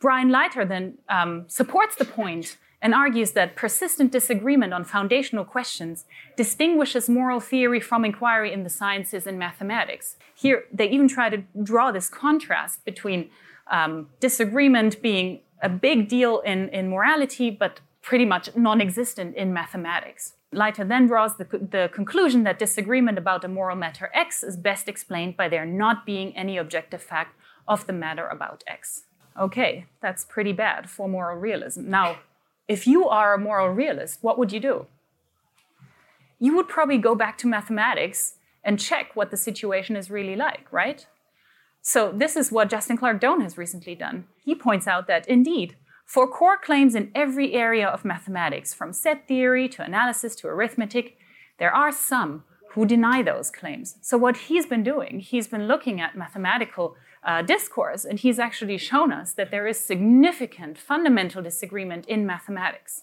Brian 0.00 0.28
Leiter 0.28 0.64
then 0.64 0.98
um, 1.08 1.44
supports 1.48 1.96
the 1.96 2.04
point 2.04 2.56
and 2.80 2.94
argues 2.94 3.32
that 3.32 3.56
persistent 3.56 4.12
disagreement 4.12 4.72
on 4.72 4.84
foundational 4.84 5.44
questions 5.44 6.04
distinguishes 6.36 7.08
moral 7.08 7.40
theory 7.40 7.80
from 7.80 8.04
inquiry 8.04 8.52
in 8.52 8.62
the 8.62 8.70
sciences 8.70 9.26
and 9.26 9.38
mathematics. 9.38 10.16
Here, 10.34 10.64
they 10.72 10.88
even 10.88 11.08
try 11.08 11.28
to 11.30 11.42
draw 11.62 11.90
this 11.90 12.08
contrast 12.08 12.84
between 12.84 13.30
um, 13.70 14.08
disagreement 14.20 15.02
being 15.02 15.40
a 15.60 15.68
big 15.68 16.08
deal 16.08 16.40
in, 16.40 16.68
in 16.68 16.88
morality, 16.88 17.50
but 17.50 17.80
pretty 18.00 18.24
much 18.24 18.54
non 18.56 18.80
existent 18.80 19.34
in 19.34 19.52
mathematics. 19.52 20.34
Leiter 20.52 20.84
then 20.84 21.06
draws 21.06 21.36
the, 21.36 21.44
the 21.44 21.90
conclusion 21.92 22.44
that 22.44 22.58
disagreement 22.58 23.18
about 23.18 23.44
a 23.44 23.48
moral 23.48 23.76
matter 23.76 24.10
X 24.14 24.42
is 24.42 24.56
best 24.56 24.88
explained 24.88 25.36
by 25.36 25.48
there 25.48 25.66
not 25.66 26.06
being 26.06 26.34
any 26.36 26.56
objective 26.56 27.02
fact 27.02 27.36
of 27.66 27.86
the 27.86 27.92
matter 27.92 28.26
about 28.26 28.64
X. 28.66 29.02
Okay, 29.38 29.86
that's 30.00 30.24
pretty 30.24 30.52
bad 30.52 30.88
for 30.88 31.06
moral 31.06 31.36
realism. 31.36 31.90
Now, 31.90 32.18
if 32.68 32.86
you 32.86 33.08
are 33.08 33.34
a 33.34 33.38
moral 33.38 33.70
realist, 33.70 34.18
what 34.22 34.38
would 34.38 34.52
you 34.52 34.60
do? 34.60 34.86
You 36.38 36.54
would 36.54 36.68
probably 36.68 36.98
go 36.98 37.14
back 37.14 37.38
to 37.38 37.48
mathematics 37.48 38.34
and 38.62 38.78
check 38.78 39.16
what 39.16 39.30
the 39.30 39.36
situation 39.36 39.96
is 39.96 40.10
really 40.10 40.36
like, 40.36 40.70
right? 40.70 41.06
So, 41.80 42.12
this 42.12 42.36
is 42.36 42.52
what 42.52 42.68
Justin 42.68 42.98
Clarke-Doane 42.98 43.42
has 43.42 43.56
recently 43.56 43.94
done. 43.94 44.26
He 44.44 44.54
points 44.54 44.86
out 44.86 45.06
that 45.06 45.26
indeed, 45.26 45.76
for 46.04 46.26
core 46.26 46.58
claims 46.58 46.94
in 46.94 47.10
every 47.14 47.54
area 47.54 47.86
of 47.86 48.04
mathematics, 48.04 48.74
from 48.74 48.92
set 48.92 49.26
theory 49.26 49.68
to 49.70 49.82
analysis 49.82 50.34
to 50.36 50.48
arithmetic, 50.48 51.16
there 51.58 51.74
are 51.74 51.92
some 51.92 52.44
who 52.72 52.84
deny 52.84 53.22
those 53.22 53.50
claims. 53.50 53.96
So, 54.02 54.18
what 54.18 54.36
he's 54.36 54.66
been 54.66 54.82
doing, 54.82 55.20
he's 55.20 55.48
been 55.48 55.66
looking 55.66 56.00
at 56.00 56.16
mathematical 56.16 56.96
uh, 57.24 57.42
discourse, 57.42 58.04
and 58.04 58.18
he's 58.18 58.38
actually 58.38 58.78
shown 58.78 59.12
us 59.12 59.32
that 59.32 59.50
there 59.50 59.66
is 59.66 59.78
significant 59.78 60.78
fundamental 60.78 61.42
disagreement 61.42 62.06
in 62.06 62.26
mathematics. 62.26 63.02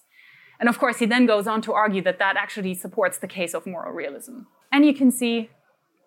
And 0.59 0.69
of 0.69 0.79
course, 0.79 0.99
he 0.99 1.05
then 1.05 1.25
goes 1.25 1.47
on 1.47 1.61
to 1.63 1.73
argue 1.73 2.01
that 2.03 2.19
that 2.19 2.37
actually 2.37 2.73
supports 2.75 3.17
the 3.17 3.27
case 3.27 3.53
of 3.53 3.65
moral 3.65 3.91
realism. 3.91 4.41
And 4.71 4.85
you 4.85 4.93
can 4.93 5.11
see 5.11 5.49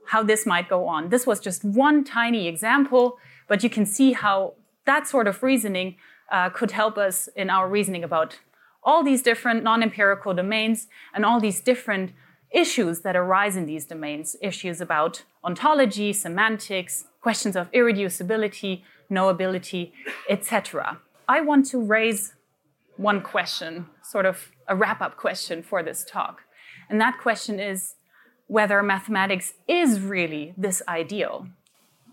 how 0.09 0.23
this 0.23 0.47
might 0.47 0.68
go 0.68 0.87
on. 0.87 1.11
This 1.11 1.27
was 1.27 1.38
just 1.38 1.64
one 1.64 2.03
tiny 2.03 2.49
example, 2.49 3.18
but 3.47 3.62
you 3.62 3.71
can 3.71 3.85
see 3.85 4.14
how 4.14 4.55
that 4.87 5.07
sort 5.07 5.29
of 5.29 5.42
reasoning 5.42 5.97
uh, 6.33 6.49
could 6.51 6.71
help 6.71 6.97
us 6.97 7.29
in 7.37 7.51
our 7.51 7.68
reasoning 7.68 8.05
about 8.05 8.38
all 8.83 9.03
these 9.03 9.23
different 9.23 9.62
non 9.62 9.83
empirical 9.83 10.33
domains 10.33 10.88
and 11.14 11.25
all 11.25 11.40
these 11.40 11.61
different 11.61 12.12
issues 12.50 13.00
that 13.00 13.16
arise 13.16 13.56
in 13.56 13.66
these 13.66 13.84
domains 13.84 14.37
issues 14.40 14.80
about 14.80 15.24
ontology, 15.44 16.12
semantics, 16.12 17.04
questions 17.20 17.56
of 17.56 17.70
irreducibility, 17.72 18.82
knowability, 19.11 19.92
etc. 20.28 20.98
I 21.28 21.40
want 21.40 21.66
to 21.66 21.80
raise 21.80 22.34
one 22.96 23.20
question, 23.20 23.87
sort 24.02 24.26
of 24.26 24.50
a 24.66 24.74
wrap 24.74 25.00
up 25.00 25.16
question 25.16 25.62
for 25.62 25.82
this 25.82 26.04
talk. 26.04 26.42
And 26.88 27.00
that 27.00 27.18
question 27.20 27.61
is 27.61 27.94
whether 28.46 28.82
mathematics 28.82 29.54
is 29.68 30.00
really 30.00 30.54
this 30.56 30.82
ideal. 30.88 31.48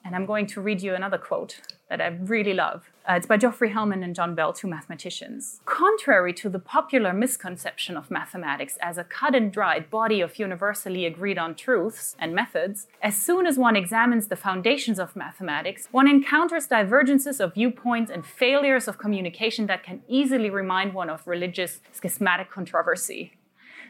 And 0.04 0.16
I'm 0.16 0.26
going 0.26 0.48
to 0.48 0.62
read 0.62 0.82
you 0.82 0.94
another 0.94 1.18
quote 1.18 1.62
that 1.90 2.02
I 2.02 2.08
really 2.08 2.54
love. 2.54 2.90
Uh, 3.08 3.14
it's 3.14 3.28
by 3.28 3.38
Geoffrey 3.38 3.70
Hellman 3.70 4.04
and 4.04 4.16
John 4.16 4.34
Bell, 4.34 4.52
two 4.52 4.68
mathematicians. 4.68 5.62
Contrary 5.66 6.34
to 6.34 6.50
the 6.50 6.58
popular 6.58 7.14
misconception 7.14 7.98
of 7.98 8.10
mathematics 8.10 8.80
as 8.82 8.98
a 8.98 9.04
cut 9.04 9.36
and 9.36 9.52
dried 9.52 9.92
body 9.92 10.22
of 10.22 10.40
universally 10.40 11.06
agreed 11.06 11.38
on 11.38 11.54
truths 11.54 12.16
and 12.18 12.34
methods, 12.34 12.88
as 13.04 13.16
soon 13.16 13.46
as 13.46 13.60
one 13.60 13.76
examines 13.76 14.28
the 14.28 14.36
foundations 14.36 14.98
of 14.98 15.16
mathematics, 15.16 15.88
one 15.92 16.08
encounters 16.08 16.66
divergences 16.66 17.40
of 17.40 17.54
viewpoints 17.54 18.10
and 18.10 18.26
failures 18.26 18.88
of 18.88 18.98
communication 18.98 19.68
that 19.68 19.84
can 19.84 20.02
easily 20.08 20.50
remind 20.50 20.96
one 20.96 21.10
of 21.10 21.28
religious 21.28 21.82
schismatic 21.92 22.50
controversy. 22.50 23.34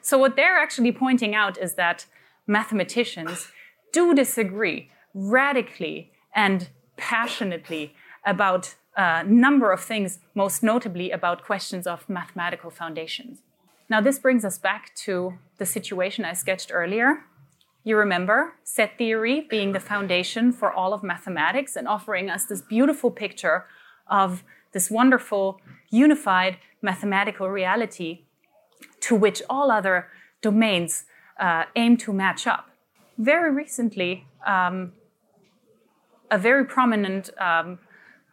So, 0.01 0.17
what 0.17 0.35
they're 0.35 0.57
actually 0.57 0.91
pointing 0.91 1.33
out 1.33 1.57
is 1.57 1.75
that 1.75 2.05
mathematicians 2.47 3.49
do 3.93 4.13
disagree 4.13 4.91
radically 5.13 6.11
and 6.35 6.67
passionately 6.97 7.95
about 8.25 8.75
a 8.95 9.23
number 9.23 9.71
of 9.71 9.81
things, 9.81 10.19
most 10.33 10.63
notably 10.63 11.11
about 11.11 11.43
questions 11.43 11.85
of 11.85 12.07
mathematical 12.09 12.69
foundations. 12.69 13.39
Now, 13.89 14.01
this 14.01 14.19
brings 14.19 14.43
us 14.43 14.57
back 14.57 14.95
to 15.05 15.37
the 15.57 15.65
situation 15.65 16.25
I 16.25 16.33
sketched 16.33 16.71
earlier. 16.73 17.23
You 17.83 17.97
remember 17.97 18.53
set 18.63 18.97
theory 18.97 19.41
being 19.41 19.73
the 19.73 19.79
foundation 19.79 20.51
for 20.51 20.71
all 20.71 20.93
of 20.93 21.03
mathematics 21.03 21.75
and 21.75 21.87
offering 21.87 22.29
us 22.29 22.45
this 22.45 22.61
beautiful 22.61 23.11
picture 23.11 23.65
of 24.07 24.43
this 24.71 24.89
wonderful, 24.89 25.61
unified 25.89 26.57
mathematical 26.81 27.49
reality 27.49 28.21
to 29.01 29.15
which 29.15 29.41
all 29.49 29.69
other 29.69 30.07
domains 30.41 31.05
uh, 31.39 31.65
aim 31.75 31.95
to 31.97 32.11
match 32.11 32.47
up. 32.47 32.69
Very 33.17 33.51
recently, 33.51 34.25
um, 34.45 34.93
a 36.31 36.37
very 36.37 36.65
prominent 36.65 37.29
um, 37.39 37.79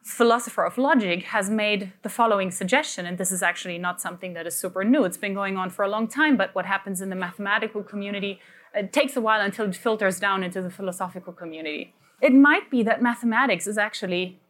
philosopher 0.02 0.64
of 0.64 0.78
logic 0.78 1.24
has 1.24 1.48
made 1.48 1.92
the 2.02 2.08
following 2.08 2.50
suggestion, 2.50 3.06
and 3.06 3.18
this 3.18 3.30
is 3.30 3.42
actually 3.42 3.78
not 3.78 4.00
something 4.00 4.32
that 4.34 4.46
is 4.46 4.56
super 4.56 4.84
new. 4.84 5.04
It's 5.04 5.16
been 5.16 5.34
going 5.34 5.56
on 5.56 5.70
for 5.70 5.84
a 5.84 5.88
long 5.88 6.08
time, 6.08 6.36
but 6.36 6.54
what 6.54 6.66
happens 6.66 7.00
in 7.00 7.08
the 7.08 7.16
mathematical 7.16 7.82
community, 7.82 8.40
it 8.74 8.92
takes 8.92 9.16
a 9.16 9.20
while 9.20 9.40
until 9.40 9.66
it 9.66 9.76
filters 9.76 10.18
down 10.18 10.42
into 10.42 10.60
the 10.60 10.70
philosophical 10.70 11.32
community. 11.32 11.94
It 12.20 12.34
might 12.34 12.70
be 12.70 12.82
that 12.82 13.02
mathematics 13.02 13.66
is 13.66 13.78
actually 13.78 14.40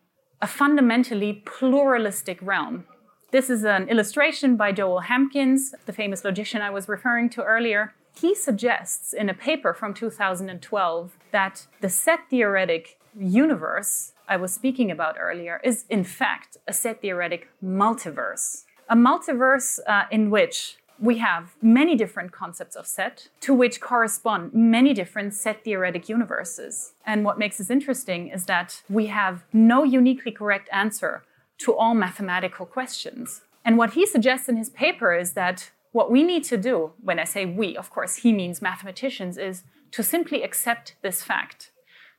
a 0.41 0.47
fundamentally 0.47 1.43
pluralistic 1.45 2.39
realm. 2.43 2.85
This 3.31 3.49
is 3.49 3.65
an 3.65 3.89
illustration 3.89 4.57
by 4.57 4.73
Joel 4.73 5.03
Hamkins, 5.03 5.75
the 5.87 5.93
famous 5.93 6.25
logician 6.25 6.61
I 6.61 6.71
was 6.71 6.89
referring 6.89 7.31
to 7.31 7.43
earlier. 7.43 7.95
He 8.15 8.35
suggests 8.35 9.15
in 9.15 9.29
a 9.31 9.35
paper 9.35 9.73
from 9.73 9.95
2012 9.95 11.17
that 11.31 11.67
the 11.81 11.89
set 11.89 12.29
theoretic 12.29 12.99
universe 13.19 14.13
I 14.33 14.37
was 14.37 14.55
speaking 14.55 14.91
about 14.91 15.17
earlier 15.21 15.61
is, 15.63 15.85
in 15.91 16.05
fact, 16.05 16.57
a 16.67 16.73
set 16.73 17.03
theoretic 17.03 17.51
multiverse. 17.63 18.65
A 18.89 18.97
multiverse 18.97 19.79
uh, 19.87 20.05
in 20.11 20.31
which 20.31 20.79
we 20.99 21.19
have 21.19 21.55
many 21.61 21.95
different 21.97 22.33
concepts 22.33 22.75
of 22.75 22.87
set 22.87 23.29
to 23.41 23.53
which 23.53 23.79
correspond 23.79 24.55
many 24.55 24.95
different 24.95 25.35
set 25.35 25.65
theoretic 25.65 26.09
universes. 26.09 26.95
And 27.05 27.27
what 27.27 27.39
makes 27.39 27.59
this 27.59 27.69
interesting 27.69 28.29
is 28.29 28.47
that 28.47 28.83
we 28.89 29.09
have 29.09 29.45
no 29.53 29.85
uniquely 29.85 30.33
correct 30.33 30.71
answer 30.73 31.25
to 31.59 31.75
all 31.75 31.93
mathematical 31.93 32.65
questions. 32.65 33.43
And 33.67 33.77
what 33.77 33.93
he 33.93 34.07
suggests 34.07 34.49
in 34.49 34.57
his 34.57 34.71
paper 34.71 35.13
is 35.13 35.35
that 35.35 35.73
what 35.91 36.11
we 36.11 36.23
need 36.23 36.45
to 36.45 36.57
do, 36.57 36.93
when 37.03 37.19
I 37.19 37.25
say 37.25 37.45
we, 37.45 37.77
of 37.77 37.91
course, 37.91 38.17
he 38.17 38.33
means 38.33 38.63
mathematicians, 38.63 39.37
is 39.37 39.63
to 39.91 40.03
simply 40.03 40.43
accept 40.43 40.97
this 41.03 41.23
fact, 41.23 41.71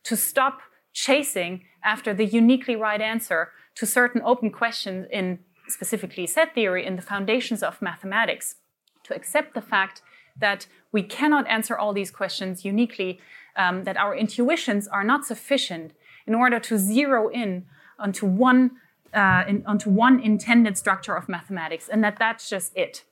to 0.03 0.15
stop 0.15 0.61
chasing 0.93 1.63
after 1.83 2.13
the 2.13 2.25
uniquely 2.25 2.75
right 2.75 3.01
answer 3.01 3.51
to 3.75 3.85
certain 3.85 4.21
open 4.23 4.51
questions 4.51 5.07
in 5.11 5.39
specifically 5.67 6.27
set 6.27 6.53
theory 6.53 6.85
in 6.85 6.95
the 6.95 7.01
foundations 7.01 7.63
of 7.63 7.81
mathematics, 7.81 8.55
to 9.03 9.15
accept 9.15 9.53
the 9.53 9.61
fact 9.61 10.01
that 10.39 10.67
we 10.91 11.03
cannot 11.03 11.47
answer 11.47 11.77
all 11.77 11.93
these 11.93 12.11
questions 12.11 12.65
uniquely, 12.65 13.19
um, 13.55 13.83
that 13.83 13.97
our 13.97 14.15
intuitions 14.15 14.87
are 14.87 15.03
not 15.03 15.25
sufficient 15.25 15.93
in 16.25 16.33
order 16.33 16.59
to 16.59 16.77
zero 16.77 17.29
in 17.29 17.65
onto 17.99 18.25
one 18.25 18.71
uh, 19.13 19.43
in, 19.47 19.63
onto 19.67 19.91
one 19.91 20.19
intended 20.19 20.75
structure 20.75 21.15
of 21.15 21.29
mathematics, 21.29 21.87
and 21.87 22.03
that 22.03 22.17
that's 22.17 22.49
just 22.49 22.75
it. 22.75 23.03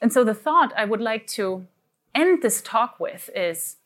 And 0.00 0.12
so 0.12 0.24
the 0.24 0.34
thought 0.34 0.72
I 0.76 0.84
would 0.84 1.00
like 1.00 1.28
to 1.28 1.66
end 2.12 2.42
this 2.42 2.60
talk 2.60 2.98
with 2.98 3.30
is 3.36 3.76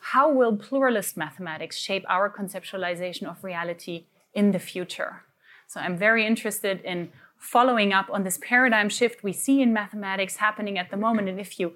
how 0.00 0.32
will 0.32 0.56
pluralist 0.56 1.16
mathematics 1.16 1.76
shape 1.76 2.04
our 2.08 2.30
conceptualization 2.30 3.24
of 3.30 3.44
reality 3.44 4.06
in 4.34 4.52
the 4.52 4.58
future? 4.58 5.22
So 5.66 5.80
I'm 5.80 5.96
very 5.96 6.26
interested 6.26 6.80
in 6.82 7.10
following 7.38 7.92
up 7.92 8.08
on 8.10 8.24
this 8.24 8.38
paradigm 8.42 8.88
shift 8.88 9.22
we 9.22 9.32
see 9.32 9.62
in 9.62 9.72
mathematics 9.72 10.36
happening 10.36 10.78
at 10.78 10.90
the 10.90 10.96
moment. 10.96 11.28
And 11.28 11.40
if 11.40 11.58
you 11.58 11.74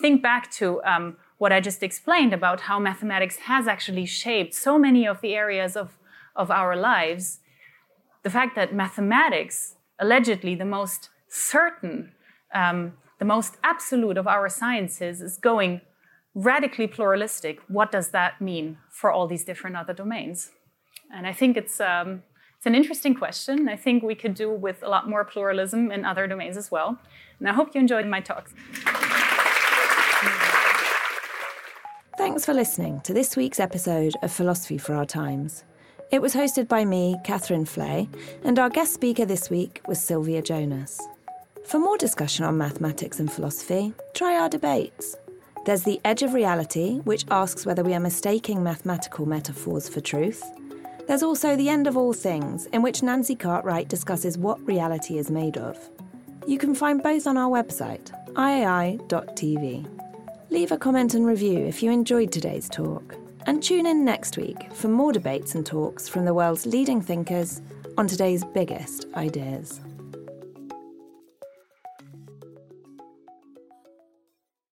think 0.00 0.22
back 0.22 0.50
to 0.52 0.82
um, 0.84 1.16
what 1.38 1.52
I 1.52 1.60
just 1.60 1.82
explained 1.82 2.34
about 2.34 2.62
how 2.62 2.78
mathematics 2.78 3.36
has 3.36 3.66
actually 3.66 4.06
shaped 4.06 4.54
so 4.54 4.78
many 4.78 5.06
of 5.06 5.20
the 5.20 5.34
areas 5.34 5.76
of, 5.76 5.98
of 6.36 6.50
our 6.50 6.76
lives, 6.76 7.40
the 8.22 8.30
fact 8.30 8.56
that 8.56 8.74
mathematics, 8.74 9.76
allegedly 9.98 10.54
the 10.54 10.64
most 10.64 11.08
certain, 11.28 12.12
um, 12.54 12.94
the 13.18 13.24
most 13.24 13.56
absolute 13.62 14.18
of 14.18 14.26
our 14.26 14.48
sciences, 14.48 15.22
is 15.22 15.38
going 15.38 15.80
radically 16.34 16.86
pluralistic, 16.86 17.60
what 17.68 17.90
does 17.90 18.10
that 18.10 18.40
mean 18.40 18.78
for 18.88 19.10
all 19.10 19.26
these 19.26 19.44
different 19.44 19.76
other 19.76 19.92
domains? 19.92 20.50
And 21.12 21.26
I 21.26 21.32
think 21.32 21.56
it's, 21.56 21.80
um, 21.80 22.22
it's 22.56 22.66
an 22.66 22.74
interesting 22.74 23.14
question. 23.14 23.68
I 23.68 23.76
think 23.76 24.02
we 24.02 24.14
could 24.14 24.34
do 24.34 24.50
with 24.50 24.82
a 24.82 24.88
lot 24.88 25.08
more 25.08 25.24
pluralism 25.24 25.90
in 25.90 26.04
other 26.04 26.26
domains 26.26 26.56
as 26.56 26.70
well. 26.70 26.98
And 27.38 27.48
I 27.48 27.52
hope 27.52 27.74
you 27.74 27.80
enjoyed 27.80 28.06
my 28.06 28.20
talk. 28.20 28.50
Thanks 32.16 32.44
for 32.44 32.52
listening 32.52 33.00
to 33.00 33.14
this 33.14 33.34
week's 33.34 33.58
episode 33.58 34.14
of 34.22 34.30
Philosophy 34.30 34.78
for 34.78 34.94
Our 34.94 35.06
Times. 35.06 35.64
It 36.12 36.20
was 36.20 36.34
hosted 36.34 36.68
by 36.68 36.84
me, 36.84 37.16
Catherine 37.24 37.64
Flay, 37.64 38.08
and 38.44 38.58
our 38.58 38.68
guest 38.68 38.92
speaker 38.92 39.24
this 39.24 39.48
week 39.48 39.80
was 39.86 40.02
Silvia 40.02 40.42
Jonas. 40.42 41.00
For 41.64 41.78
more 41.78 41.96
discussion 41.96 42.44
on 42.44 42.58
mathematics 42.58 43.20
and 43.20 43.32
philosophy, 43.32 43.94
try 44.12 44.36
our 44.36 44.48
debates. 44.48 45.16
There's 45.66 45.82
The 45.82 46.00
Edge 46.06 46.22
of 46.22 46.32
Reality, 46.32 47.00
which 47.00 47.26
asks 47.30 47.66
whether 47.66 47.84
we 47.84 47.92
are 47.92 48.00
mistaking 48.00 48.62
mathematical 48.62 49.26
metaphors 49.26 49.90
for 49.90 50.00
truth. 50.00 50.42
There's 51.06 51.22
also 51.22 51.54
The 51.54 51.68
End 51.68 51.86
of 51.86 51.98
All 51.98 52.14
Things, 52.14 52.64
in 52.66 52.80
which 52.80 53.02
Nancy 53.02 53.34
Cartwright 53.34 53.86
discusses 53.86 54.38
what 54.38 54.66
reality 54.66 55.18
is 55.18 55.30
made 55.30 55.58
of. 55.58 55.78
You 56.46 56.56
can 56.56 56.74
find 56.74 57.02
both 57.02 57.26
on 57.26 57.36
our 57.36 57.50
website, 57.50 58.10
iai.tv. 58.32 59.86
Leave 60.48 60.72
a 60.72 60.78
comment 60.78 61.12
and 61.12 61.26
review 61.26 61.58
if 61.66 61.82
you 61.82 61.90
enjoyed 61.90 62.32
today's 62.32 62.70
talk. 62.70 63.14
And 63.44 63.62
tune 63.62 63.84
in 63.84 64.02
next 64.02 64.38
week 64.38 64.72
for 64.72 64.88
more 64.88 65.12
debates 65.12 65.54
and 65.54 65.66
talks 65.66 66.08
from 66.08 66.24
the 66.24 66.34
world's 66.34 66.64
leading 66.64 67.02
thinkers 67.02 67.60
on 67.98 68.06
today's 68.06 68.44
biggest 68.44 69.06
ideas. 69.14 69.80